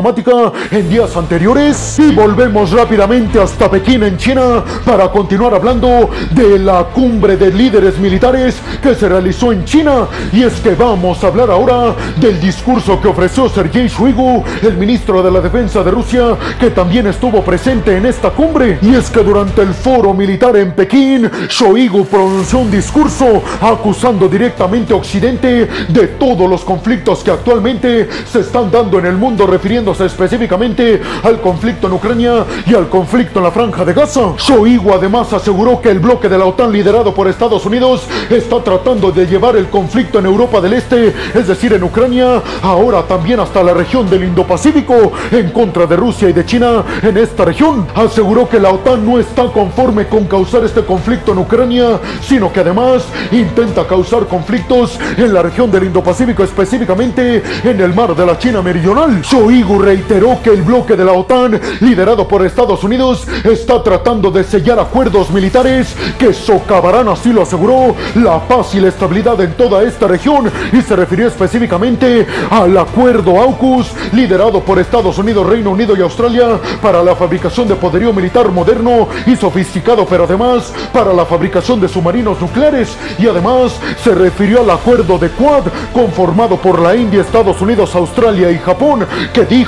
en 0.71 0.89
días 0.89 1.15
anteriores? 1.15 1.99
Y 1.99 2.13
volvemos 2.13 2.71
rápidamente 2.71 3.39
hasta 3.39 3.69
Pekín 3.69 4.03
en 4.03 4.17
China 4.17 4.63
para 4.86 5.10
continuar 5.10 5.53
hablando 5.53 6.10
de 6.31 6.60
la 6.60 6.84
cumbre 6.86 7.38
de 7.38 7.51
líderes 7.51 7.97
militares 7.97 8.58
que 8.81 8.93
se 8.95 9.08
realizó 9.08 9.51
en 9.51 9.63
China. 9.65 10.08
Y 10.34 10.43
es 10.43 10.53
que 10.60 10.75
vamos 10.75 11.23
a 11.23 11.27
hablar 11.27 11.49
ahora 11.49 11.95
del 12.17 12.39
discurso 12.39 12.99
que 13.01 13.08
ofreció 13.08 13.47
Sergei 13.49 13.88
Shoigu, 13.88 14.43
el 14.62 14.77
ministro 14.77 15.23
de 15.23 15.31
la 15.31 15.41
Defensa 15.41 15.84
de 15.84 15.91
Rusia, 15.91 16.36
que 16.60 16.69
también 16.71 17.08
estuvo 17.08 17.41
presente 17.41 17.95
en 17.95 18.05
esta 18.05 18.31
cumbre. 18.31 18.79
Y 18.81 18.95
es 18.95 19.10
que 19.10 19.23
durante 19.23 19.62
el 19.62 19.73
foro 19.73 20.13
militar 20.13 20.55
en 20.58 20.73
Pekín, 20.73 21.29
Shoigu 21.49 22.05
pronunció 22.05 22.60
un 22.60 22.71
discurso 22.71 23.41
acusando 23.62 24.27
directamente 24.27 24.93
a 24.93 24.97
Occidente 24.97 25.67
de 25.88 26.08
todos 26.19 26.49
los 26.49 26.63
conflictos 26.63 27.23
que 27.23 27.31
actualmente 27.31 28.10
se 28.31 28.39
están 28.39 28.71
dando 28.71 28.99
en 28.99 29.05
el 29.05 29.15
mundo, 29.15 29.45
específicamente 29.93 31.02
al 31.24 31.39
conflicto 31.39 31.88
en 31.88 31.93
Ucrania 31.93 32.45
y 32.65 32.74
al 32.74 32.89
conflicto 32.89 33.39
en 33.39 33.45
la 33.45 33.52
franja 33.52 33.86
de 33.86 33.93
Gaza. 33.93 34.34
Shoigu 34.38 34.93
además 34.93 35.32
aseguró 35.32 35.80
que 35.80 35.89
el 35.89 36.00
bloque 36.00 36.28
de 36.28 36.38
la 36.38 36.45
OTAN 36.45 36.71
liderado 36.71 37.13
por 37.13 37.28
Estados 37.28 37.65
Unidos 37.65 38.08
está 38.30 38.62
tratando 38.63 39.12
de 39.12 39.26
llevar 39.26 39.56
el 39.56 39.67
conflicto 39.67 40.19
en 40.19 40.26
Europa 40.26 40.60
del 40.60 40.74
Este, 40.74 41.13
es 41.34 41.48
decir, 41.48 41.74
en 41.74 41.84
Ucrania, 41.84 42.41
ahora 42.62 43.04
también 43.04 43.39
hasta 43.39 43.63
la 43.63 43.74
región 43.74 44.10
del 44.10 44.24
Indo-Pacífico, 44.24 45.12
en 45.32 45.52
contra 45.52 45.86
de 45.86 45.95
Rusia 45.95 46.30
y 46.30 46.34
de 46.34 46.45
China 46.45 46.84
en 47.02 47.17
esta 47.17 47.45
región. 47.45 47.88
Aseguró 47.95 48.50
que 48.50 48.60
la 48.60 48.71
OTAN 48.71 49.06
no 49.06 49.19
está 49.19 49.45
conforme 49.52 50.08
con 50.08 50.26
causar 50.26 50.63
este 50.63 50.84
conflicto 50.84 51.32
en 51.32 51.39
Ucrania, 51.39 52.00
sino 52.21 52.52
que 52.52 52.62
además 52.62 53.06
intenta 53.32 53.86
causar 53.86 54.28
conflictos 54.28 55.00
en 55.17 55.34
la 55.34 55.41
región 55.41 55.71
del 55.71 55.86
Indo-Pacífico, 55.86 56.43
específicamente 56.43 57.43
en 57.63 57.82
el 57.82 57.93
mar 57.93 58.15
de 58.15 58.26
la 58.26 58.38
China 58.38 58.62
Meridional. 58.62 59.21
Shoigu 59.21 59.75
reiteró 59.80 60.40
que 60.44 60.52
el 60.52 60.62
bloque 60.62 60.96
de 60.96 61.06
la 61.06 61.14
OTAN, 61.14 61.60
liderado 61.82 62.28
por 62.28 62.46
Estados 62.46 62.84
Unidos, 62.84 63.28
está 63.44 63.82
tratando 63.84 64.32
de 64.32 64.44
sellar 64.44 64.80
acuerdos 64.80 65.30
militares 65.30 65.96
que 66.18 66.34
socavarán, 66.34 67.08
así 67.10 67.32
lo 67.32 67.42
aseguró, 67.42 67.96
la 68.16 68.40
paz 68.48 68.76
y 68.76 68.80
la 68.80 68.90
estabilidad 68.90 69.40
en 69.42 69.54
toda 69.54 69.84
esta 69.84 70.08
región 70.08 70.52
y 70.72 70.82
se 70.82 70.96
refirió 70.96 71.28
específicamente 71.28 72.26
al 72.50 72.78
acuerdo 72.78 73.42
AUKUS, 73.42 73.92
liderado 74.14 74.62
por 74.62 74.80
Estados 74.80 75.18
Unidos, 75.18 75.48
Reino 75.48 75.72
Unido 75.72 75.96
y 75.98 76.02
Australia 76.02 76.60
para 76.82 77.04
la 77.04 77.16
fabricación 77.16 77.68
de 77.68 77.76
poderío 77.76 78.14
militar 78.14 78.50
moderno 78.50 79.08
y 79.26 79.36
sofisticado, 79.36 80.06
pero 80.06 80.26
además 80.26 80.74
para 80.94 81.14
la 81.14 81.26
fabricación 81.26 81.80
de 81.80 81.88
submarinos 81.88 82.40
nucleares 82.40 82.98
y 83.18 83.28
además 83.28 83.80
se 84.04 84.14
refirió 84.14 84.62
al 84.62 84.70
acuerdo 84.70 85.18
de 85.18 85.30
Quad 85.30 85.64
conformado 85.94 86.58
por 86.58 86.80
la 86.80 86.96
India, 86.96 87.22
Estados 87.22 87.62
Unidos, 87.62 87.96
Australia 87.96 88.52
y 88.52 88.58
Japón, 88.60 89.06
que 89.34 89.46
dijo 89.46 89.64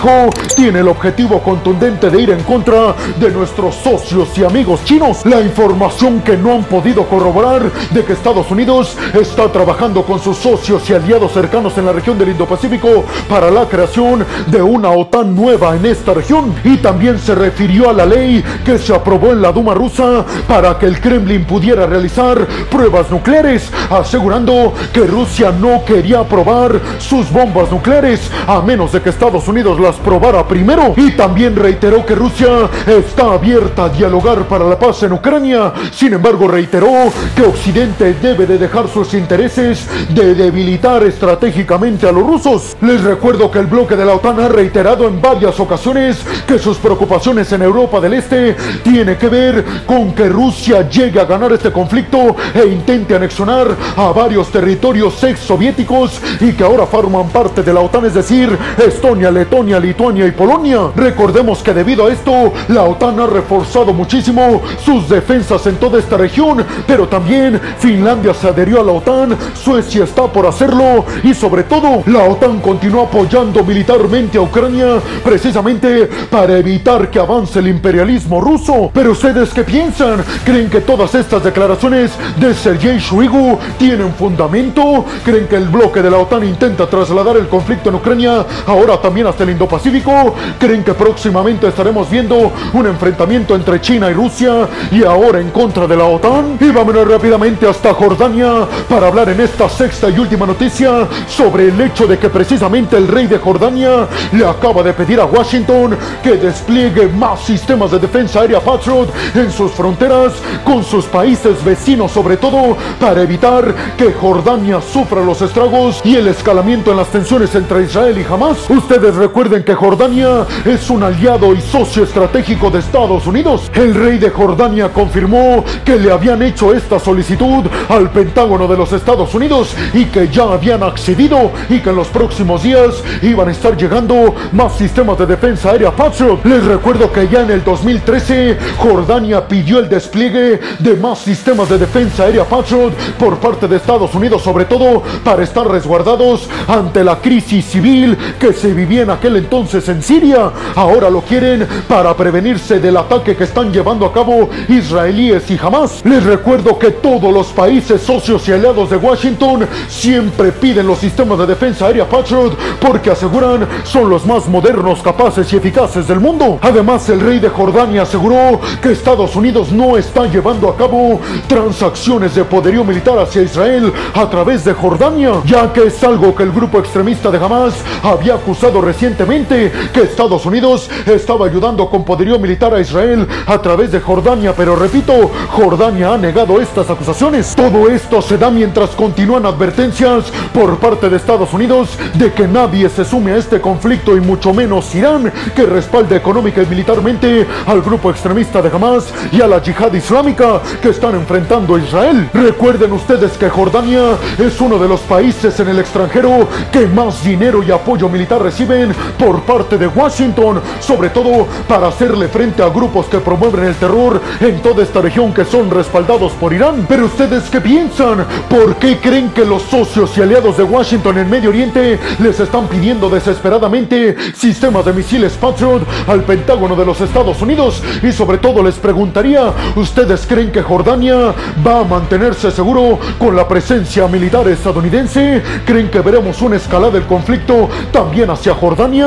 tiene 0.55 0.79
el 0.79 0.87
objetivo 0.87 1.41
contundente 1.41 2.09
de 2.09 2.21
ir 2.21 2.29
en 2.29 2.43
contra 2.43 2.93
de 3.19 3.31
nuestros 3.31 3.75
socios 3.75 4.29
y 4.37 4.43
amigos 4.43 4.83
chinos. 4.83 5.25
La 5.25 5.41
información 5.41 6.21
que 6.21 6.37
no 6.37 6.53
han 6.53 6.63
podido 6.65 7.03
corroborar 7.05 7.71
de 7.91 8.03
que 8.03 8.13
Estados 8.13 8.49
Unidos 8.51 8.95
está 9.19 9.51
trabajando 9.51 10.03
con 10.03 10.19
sus 10.19 10.37
socios 10.37 10.87
y 10.89 10.93
aliados 10.93 11.31
cercanos 11.31 11.77
en 11.77 11.85
la 11.85 11.93
región 11.93 12.17
del 12.17 12.29
Indo-Pacífico 12.29 13.05
para 13.27 13.49
la 13.49 13.65
creación 13.65 14.25
de 14.47 14.61
una 14.61 14.91
OTAN 14.91 15.35
nueva 15.35 15.75
en 15.75 15.85
esta 15.85 16.13
región. 16.13 16.53
Y 16.63 16.77
también 16.77 17.17
se 17.17 17.33
refirió 17.33 17.89
a 17.89 17.93
la 17.93 18.05
ley 18.05 18.43
que 18.63 18.77
se 18.77 18.93
aprobó 18.93 19.31
en 19.31 19.41
la 19.41 19.51
Duma 19.51 19.73
rusa 19.73 20.25
para 20.47 20.77
que 20.77 20.85
el 20.85 21.01
Kremlin 21.01 21.45
pudiera 21.45 21.87
realizar 21.87 22.45
pruebas 22.69 23.09
nucleares, 23.09 23.71
asegurando 23.89 24.73
que 24.93 25.01
Rusia 25.01 25.51
no 25.51 25.83
quería 25.83 26.23
probar 26.23 26.79
sus 26.99 27.31
bombas 27.31 27.71
nucleares 27.71 28.29
a 28.45 28.61
menos 28.61 28.91
de 28.91 29.01
que 29.01 29.09
Estados 29.09 29.47
Unidos 29.47 29.76
las 29.79 29.95
probara 29.95 30.47
primero. 30.47 30.93
Y 30.95 31.11
también 31.11 31.55
reiteró 31.55 32.05
que 32.05 32.15
Rusia 32.15 32.69
está 32.85 33.33
abierta 33.33 33.85
a 33.85 33.89
dialogar 33.89 34.47
para 34.47 34.65
la 34.65 34.77
paz 34.77 35.03
en 35.03 35.13
Ucrania. 35.13 35.73
Sin 35.91 36.13
embargo, 36.13 36.47
reiteró 36.47 37.11
que 37.35 37.43
Occidente 37.43 38.13
debe 38.21 38.45
de 38.45 38.57
dejar 38.57 38.87
sus 38.87 39.13
intereses 39.13 39.87
de 40.09 40.35
debilitar 40.35 41.03
estratégicamente 41.03 42.07
a 42.07 42.11
los 42.11 42.25
rusos. 42.25 42.77
Les 42.81 43.03
recuerdo 43.03 43.51
que 43.51 43.59
el 43.59 43.67
bloque 43.67 43.95
de 43.95 44.05
la 44.05 44.13
OTAN 44.15 44.39
ha 44.39 44.47
reiterado 44.47 45.07
en 45.07 45.21
varias 45.21 45.59
ocasiones 45.59 46.17
que 46.47 46.59
sus 46.59 46.77
preocupaciones 46.77 47.51
en 47.51 47.61
Europa 47.61 47.99
del 47.99 48.13
Este 48.13 48.55
tiene 48.83 49.17
que 49.17 49.29
ver 49.29 49.65
con 49.85 50.13
que 50.13 50.29
Rusia 50.29 50.87
llegue 50.89 51.19
a 51.19 51.25
ganar 51.25 51.51
este 51.51 51.71
conflicto 51.71 52.35
e 52.53 52.65
intente 52.67 53.15
anexionar 53.15 53.67
a 53.95 54.11
varios 54.11 54.49
territorios 54.49 55.23
ex 55.23 55.39
soviéticos 55.39 56.21
y 56.39 56.53
que 56.53 56.63
ahora 56.63 56.85
forman 56.85 57.29
parte 57.29 57.63
de 57.63 57.73
la 57.73 57.81
OTAN, 57.81 58.05
es 58.05 58.13
decir, 58.13 58.57
Estonia, 58.77 59.31
Letonia, 59.31 59.66
Lituania 59.75 60.25
y 60.25 60.31
Polonia. 60.31 60.79
Recordemos 60.95 61.61
que 61.61 61.73
debido 61.73 62.07
a 62.07 62.13
esto, 62.13 62.53
la 62.69 62.83
OTAN 62.83 63.19
ha 63.19 63.27
reforzado 63.27 63.93
muchísimo 63.93 64.61
sus 64.83 65.09
defensas 65.09 65.67
en 65.67 65.75
toda 65.75 65.99
esta 65.99 66.15
región, 66.15 66.65
pero 66.87 67.07
también 67.09 67.59
Finlandia 67.77 68.33
se 68.33 68.47
adherió 68.47 68.79
a 68.79 68.83
la 68.83 68.93
OTAN, 68.93 69.37
Suecia 69.53 70.05
está 70.05 70.27
por 70.27 70.45
hacerlo 70.45 71.03
y 71.23 71.33
sobre 71.33 71.63
todo 71.63 72.03
la 72.05 72.23
OTAN 72.23 72.61
continúa 72.61 73.03
apoyando 73.03 73.63
militarmente 73.63 74.37
a 74.37 74.41
Ucrania 74.41 75.01
precisamente 75.23 76.09
para 76.29 76.57
evitar 76.57 77.11
que 77.11 77.19
avance 77.19 77.59
el 77.59 77.67
imperialismo 77.67 78.39
ruso. 78.39 78.89
Pero 78.93 79.11
ustedes 79.11 79.53
qué 79.53 79.63
piensan? 79.63 80.23
¿Creen 80.45 80.69
que 80.69 80.81
todas 80.81 81.13
estas 81.13 81.43
declaraciones 81.43 82.11
de 82.37 82.53
Sergei 82.53 82.99
Shoigu 82.99 83.59
tienen 83.77 84.13
fundamento? 84.13 85.03
¿Creen 85.25 85.47
que 85.47 85.57
el 85.57 85.67
bloque 85.67 86.01
de 86.01 86.09
la 86.09 86.19
OTAN 86.19 86.45
intenta 86.45 86.87
trasladar 86.87 87.35
el 87.35 87.47
conflicto 87.47 87.89
en 87.89 87.95
Ucrania 87.95 88.45
ahora 88.65 89.01
también 89.01 89.27
hasta 89.27 89.43
el 89.43 89.49
Indo-Pacífico? 89.57 90.35
¿Creen 90.59 90.83
que 90.83 90.93
próximamente 90.93 91.67
estaremos 91.67 92.09
viendo 92.09 92.51
un 92.73 92.85
enfrentamiento 92.85 93.55
entre 93.55 93.81
China 93.81 94.09
y 94.09 94.13
Rusia 94.13 94.67
y 94.91 95.03
ahora 95.03 95.39
en 95.39 95.49
contra 95.49 95.87
de 95.87 95.97
la 95.97 96.05
OTAN? 96.05 96.57
Y 96.61 96.69
vámonos 96.69 97.07
rápidamente 97.07 97.67
hasta 97.67 97.93
Jordania 97.93 98.67
para 98.87 99.07
hablar 99.07 99.29
en 99.29 99.41
esta 99.41 99.67
sexta 99.67 100.09
y 100.09 100.19
última 100.19 100.45
noticia 100.45 101.07
sobre 101.27 101.69
el 101.69 101.81
hecho 101.81 102.05
de 102.05 102.19
que 102.19 102.29
precisamente 102.29 102.97
el 102.97 103.07
rey 103.07 103.25
de 103.25 103.39
Jordania 103.39 104.07
le 104.31 104.45
acaba 104.45 104.83
de 104.83 104.93
pedir 104.93 105.19
a 105.19 105.25
Washington 105.25 105.97
que 106.21 106.37
despliegue 106.37 107.07
más 107.07 107.41
sistemas 107.41 107.89
de 107.91 107.99
defensa 107.99 108.41
aérea 108.41 108.59
Patriot 108.59 109.09
en 109.33 109.51
sus 109.51 109.71
fronteras 109.71 110.33
con 110.63 110.83
sus 110.83 111.05
países 111.05 111.63
vecinos, 111.63 112.11
sobre 112.11 112.37
todo 112.37 112.77
para 112.99 113.23
evitar 113.23 113.73
que 113.97 114.13
Jordania 114.13 114.81
sufra 114.81 115.23
los 115.23 115.41
estragos 115.41 116.01
y 116.03 116.15
el 116.15 116.27
escalamiento 116.27 116.91
en 116.91 116.97
las 116.97 117.07
tensiones 117.07 117.55
entre 117.55 117.83
Israel 117.83 118.17
y 118.19 118.31
Hamas. 118.31 118.69
Ustedes 118.69 119.15
recuerden 119.47 119.63
que 119.63 119.75
Jordania 119.75 120.45
es 120.65 120.89
un 120.89 121.03
aliado 121.03 121.53
y 121.53 121.61
socio 121.61 122.03
estratégico 122.03 122.69
de 122.69 122.79
Estados 122.79 123.27
Unidos. 123.27 123.71
El 123.73 123.95
rey 123.95 124.17
de 124.17 124.29
Jordania 124.29 124.89
confirmó 124.89 125.63
que 125.85 125.95
le 125.95 126.11
habían 126.11 126.41
hecho 126.41 126.73
esta 126.73 126.99
solicitud 126.99 127.63
al 127.87 128.09
Pentágono 128.11 128.67
de 128.67 128.75
los 128.75 128.91
Estados 128.91 129.33
Unidos 129.33 129.73
y 129.93 130.03
que 130.05 130.27
ya 130.27 130.43
habían 130.43 130.83
accedido 130.83 131.51
y 131.69 131.79
que 131.79 131.91
en 131.91 131.95
los 131.95 132.09
próximos 132.09 132.63
días 132.63 133.01
iban 133.21 133.47
a 133.47 133.51
estar 133.51 133.77
llegando 133.77 134.35
más 134.51 134.77
sistemas 134.77 135.17
de 135.17 135.25
defensa 135.25 135.71
aérea 135.71 135.91
Patriot. 135.91 136.43
Les 136.43 136.65
recuerdo 136.65 137.09
que 137.09 137.29
ya 137.29 137.43
en 137.43 137.51
el 137.51 137.63
2013 137.63 138.57
Jordania 138.79 139.47
pidió 139.47 139.79
el 139.79 139.87
despliegue 139.87 140.59
de 140.79 140.95
más 140.97 141.19
sistemas 141.19 141.69
de 141.69 141.77
defensa 141.77 142.23
aérea 142.23 142.43
Patriot 142.43 142.91
por 143.17 143.37
parte 143.37 143.65
de 143.69 143.77
Estados 143.77 144.13
Unidos, 144.13 144.41
sobre 144.41 144.65
todo 144.65 145.03
para 145.23 145.43
estar 145.43 145.65
resguardados 145.65 146.49
ante 146.67 147.01
la 147.01 147.19
crisis 147.19 147.63
civil 147.63 148.17
que 148.37 148.51
se 148.51 148.73
vivía 148.73 149.03
en 149.03 149.11
aquel 149.11 149.36
entonces 149.37 149.87
en 149.89 150.01
Siria. 150.01 150.51
Ahora 150.75 151.09
lo 151.09 151.21
quieren 151.21 151.67
para 151.87 152.15
prevenirse 152.15 152.79
del 152.79 152.97
ataque 152.97 153.35
que 153.35 153.43
están 153.43 153.71
llevando 153.71 154.05
a 154.05 154.13
cabo 154.13 154.49
israelíes 154.67 155.49
y 155.51 155.57
jamás. 155.57 156.01
Les 156.03 156.23
recuerdo 156.23 156.77
que 156.77 156.91
todos 156.91 157.33
los 157.33 157.47
países 157.47 158.01
socios 158.01 158.47
y 158.47 158.53
aliados 158.53 158.89
de 158.89 158.97
Washington 158.97 159.67
siempre 159.87 160.51
piden 160.51 160.87
los 160.87 160.99
sistemas 160.99 161.39
de 161.39 161.45
defensa 161.45 161.85
aérea 161.85 162.07
Patriot 162.07 162.57
porque 162.79 163.11
aseguran 163.11 163.67
son 163.83 164.09
los 164.09 164.25
más 164.25 164.47
modernos, 164.47 165.01
capaces 165.01 165.51
y 165.53 165.57
eficaces 165.57 166.07
del 166.07 166.19
mundo. 166.19 166.59
Además, 166.61 167.07
el 167.09 167.19
rey 167.19 167.39
de 167.39 167.49
Jordania 167.49 168.03
aseguró 168.03 168.59
que 168.81 168.91
Estados 168.91 169.35
Unidos 169.35 169.71
no 169.71 169.97
está 169.97 170.25
llevando 170.25 170.69
a 170.69 170.75
cabo 170.75 171.19
transacciones 171.47 172.35
de 172.35 172.43
poderío 172.43 172.83
militar 172.83 173.19
hacia 173.19 173.41
Israel 173.41 173.93
a 174.13 174.29
través 174.29 174.63
de 174.65 174.73
Jordania, 174.73 175.33
ya 175.45 175.71
que 175.71 175.87
es 175.87 176.03
algo 176.03 176.35
que 176.35 176.43
el 176.43 176.51
grupo 176.51 176.79
extremista 176.79 177.29
de 177.29 177.37
Hamas 177.37 177.73
había 178.03 178.35
acusado 178.35 178.81
recientemente 178.81 179.26
que 179.27 180.01
Estados 180.03 180.45
Unidos 180.45 180.89
estaba 181.05 181.47
ayudando 181.47 181.89
con 181.89 182.05
poderío 182.05 182.39
militar 182.39 182.73
a 182.73 182.79
Israel 182.79 183.27
a 183.45 183.61
través 183.61 183.91
de 183.91 183.99
Jordania, 183.99 184.53
pero 184.55 184.73
repito, 184.73 185.29
Jordania 185.49 186.13
ha 186.13 186.17
negado 186.17 186.61
estas 186.61 186.89
acusaciones. 186.89 187.53
Todo 187.53 187.89
esto 187.89 188.21
se 188.21 188.37
da 188.37 188.49
mientras 188.49 188.91
continúan 188.91 189.45
advertencias 189.45 190.31
por 190.53 190.77
parte 190.77 191.09
de 191.09 191.17
Estados 191.17 191.53
Unidos 191.53 191.97
de 192.13 192.31
que 192.31 192.47
nadie 192.47 192.87
se 192.87 193.03
sume 193.03 193.33
a 193.33 193.37
este 193.37 193.59
conflicto 193.59 194.15
y 194.15 194.21
mucho 194.21 194.53
menos 194.53 194.95
Irán, 194.95 195.31
que 195.53 195.65
respalda 195.65 196.15
económica 196.15 196.63
y 196.63 196.65
militarmente 196.65 197.45
al 197.65 197.81
grupo 197.81 198.09
extremista 198.09 198.61
de 198.61 198.69
Hamas 198.69 199.13
y 199.33 199.41
a 199.41 199.47
la 199.47 199.61
yihad 199.61 199.91
islámica 199.91 200.61
que 200.81 200.89
están 200.89 201.15
enfrentando 201.15 201.75
a 201.75 201.79
Israel. 201.79 202.29
Recuerden 202.33 202.93
ustedes 202.93 203.33
que 203.33 203.49
Jordania 203.49 204.17
es 204.37 204.61
uno 204.61 204.79
de 204.79 204.87
los 204.87 205.01
países 205.01 205.59
en 205.59 205.67
el 205.67 205.79
extranjero 205.79 206.47
que 206.71 206.87
más 206.87 207.23
dinero 207.25 207.61
y 207.61 207.71
apoyo 207.71 208.07
militar 208.07 208.41
reciben 208.41 208.95
por 209.17 209.41
parte 209.41 209.77
de 209.77 209.87
Washington, 209.87 210.61
sobre 210.79 211.09
todo 211.09 211.47
para 211.67 211.87
hacerle 211.87 212.27
frente 212.27 212.61
a 212.61 212.69
grupos 212.69 213.07
que 213.07 213.19
promueven 213.19 213.65
el 213.65 213.75
terror 213.75 214.21
en 214.39 214.61
toda 214.61 214.83
esta 214.83 215.01
región 215.01 215.33
que 215.33 215.45
son 215.45 215.69
respaldados 215.69 216.31
por 216.33 216.53
Irán. 216.53 216.85
Pero 216.87 217.05
ustedes 217.05 217.49
qué 217.49 217.61
piensan? 217.61 218.25
¿Por 218.49 218.75
qué 218.75 218.97
creen 218.97 219.29
que 219.29 219.45
los 219.45 219.63
socios 219.63 220.17
y 220.17 220.21
aliados 220.21 220.57
de 220.57 220.63
Washington 220.63 221.17
en 221.17 221.29
Medio 221.29 221.49
Oriente 221.49 221.99
les 222.19 222.39
están 222.39 222.67
pidiendo 222.67 223.09
desesperadamente 223.09 224.15
sistemas 224.35 224.85
de 224.85 224.93
misiles 224.93 225.33
Patriot 225.33 225.81
al 226.07 226.23
Pentágono 226.23 226.75
de 226.75 226.85
los 226.85 227.01
Estados 227.01 227.41
Unidos? 227.41 227.81
Y 228.03 228.11
sobre 228.11 228.37
todo 228.37 228.63
les 228.63 228.75
preguntaría, 228.75 229.51
¿ustedes 229.75 230.25
creen 230.27 230.51
que 230.51 230.61
Jordania 230.61 231.33
va 231.65 231.81
a 231.81 231.83
mantenerse 231.83 232.51
seguro 232.51 232.99
con 233.17 233.35
la 233.35 233.47
presencia 233.47 234.07
militar 234.07 234.47
estadounidense? 234.47 235.41
¿Creen 235.65 235.89
que 235.89 236.01
veremos 236.01 236.41
una 236.41 236.57
escalada 236.57 236.91
del 236.91 237.05
conflicto 237.05 237.69
también 237.91 238.29
hacia 238.29 238.53
Jordania? 238.53 239.06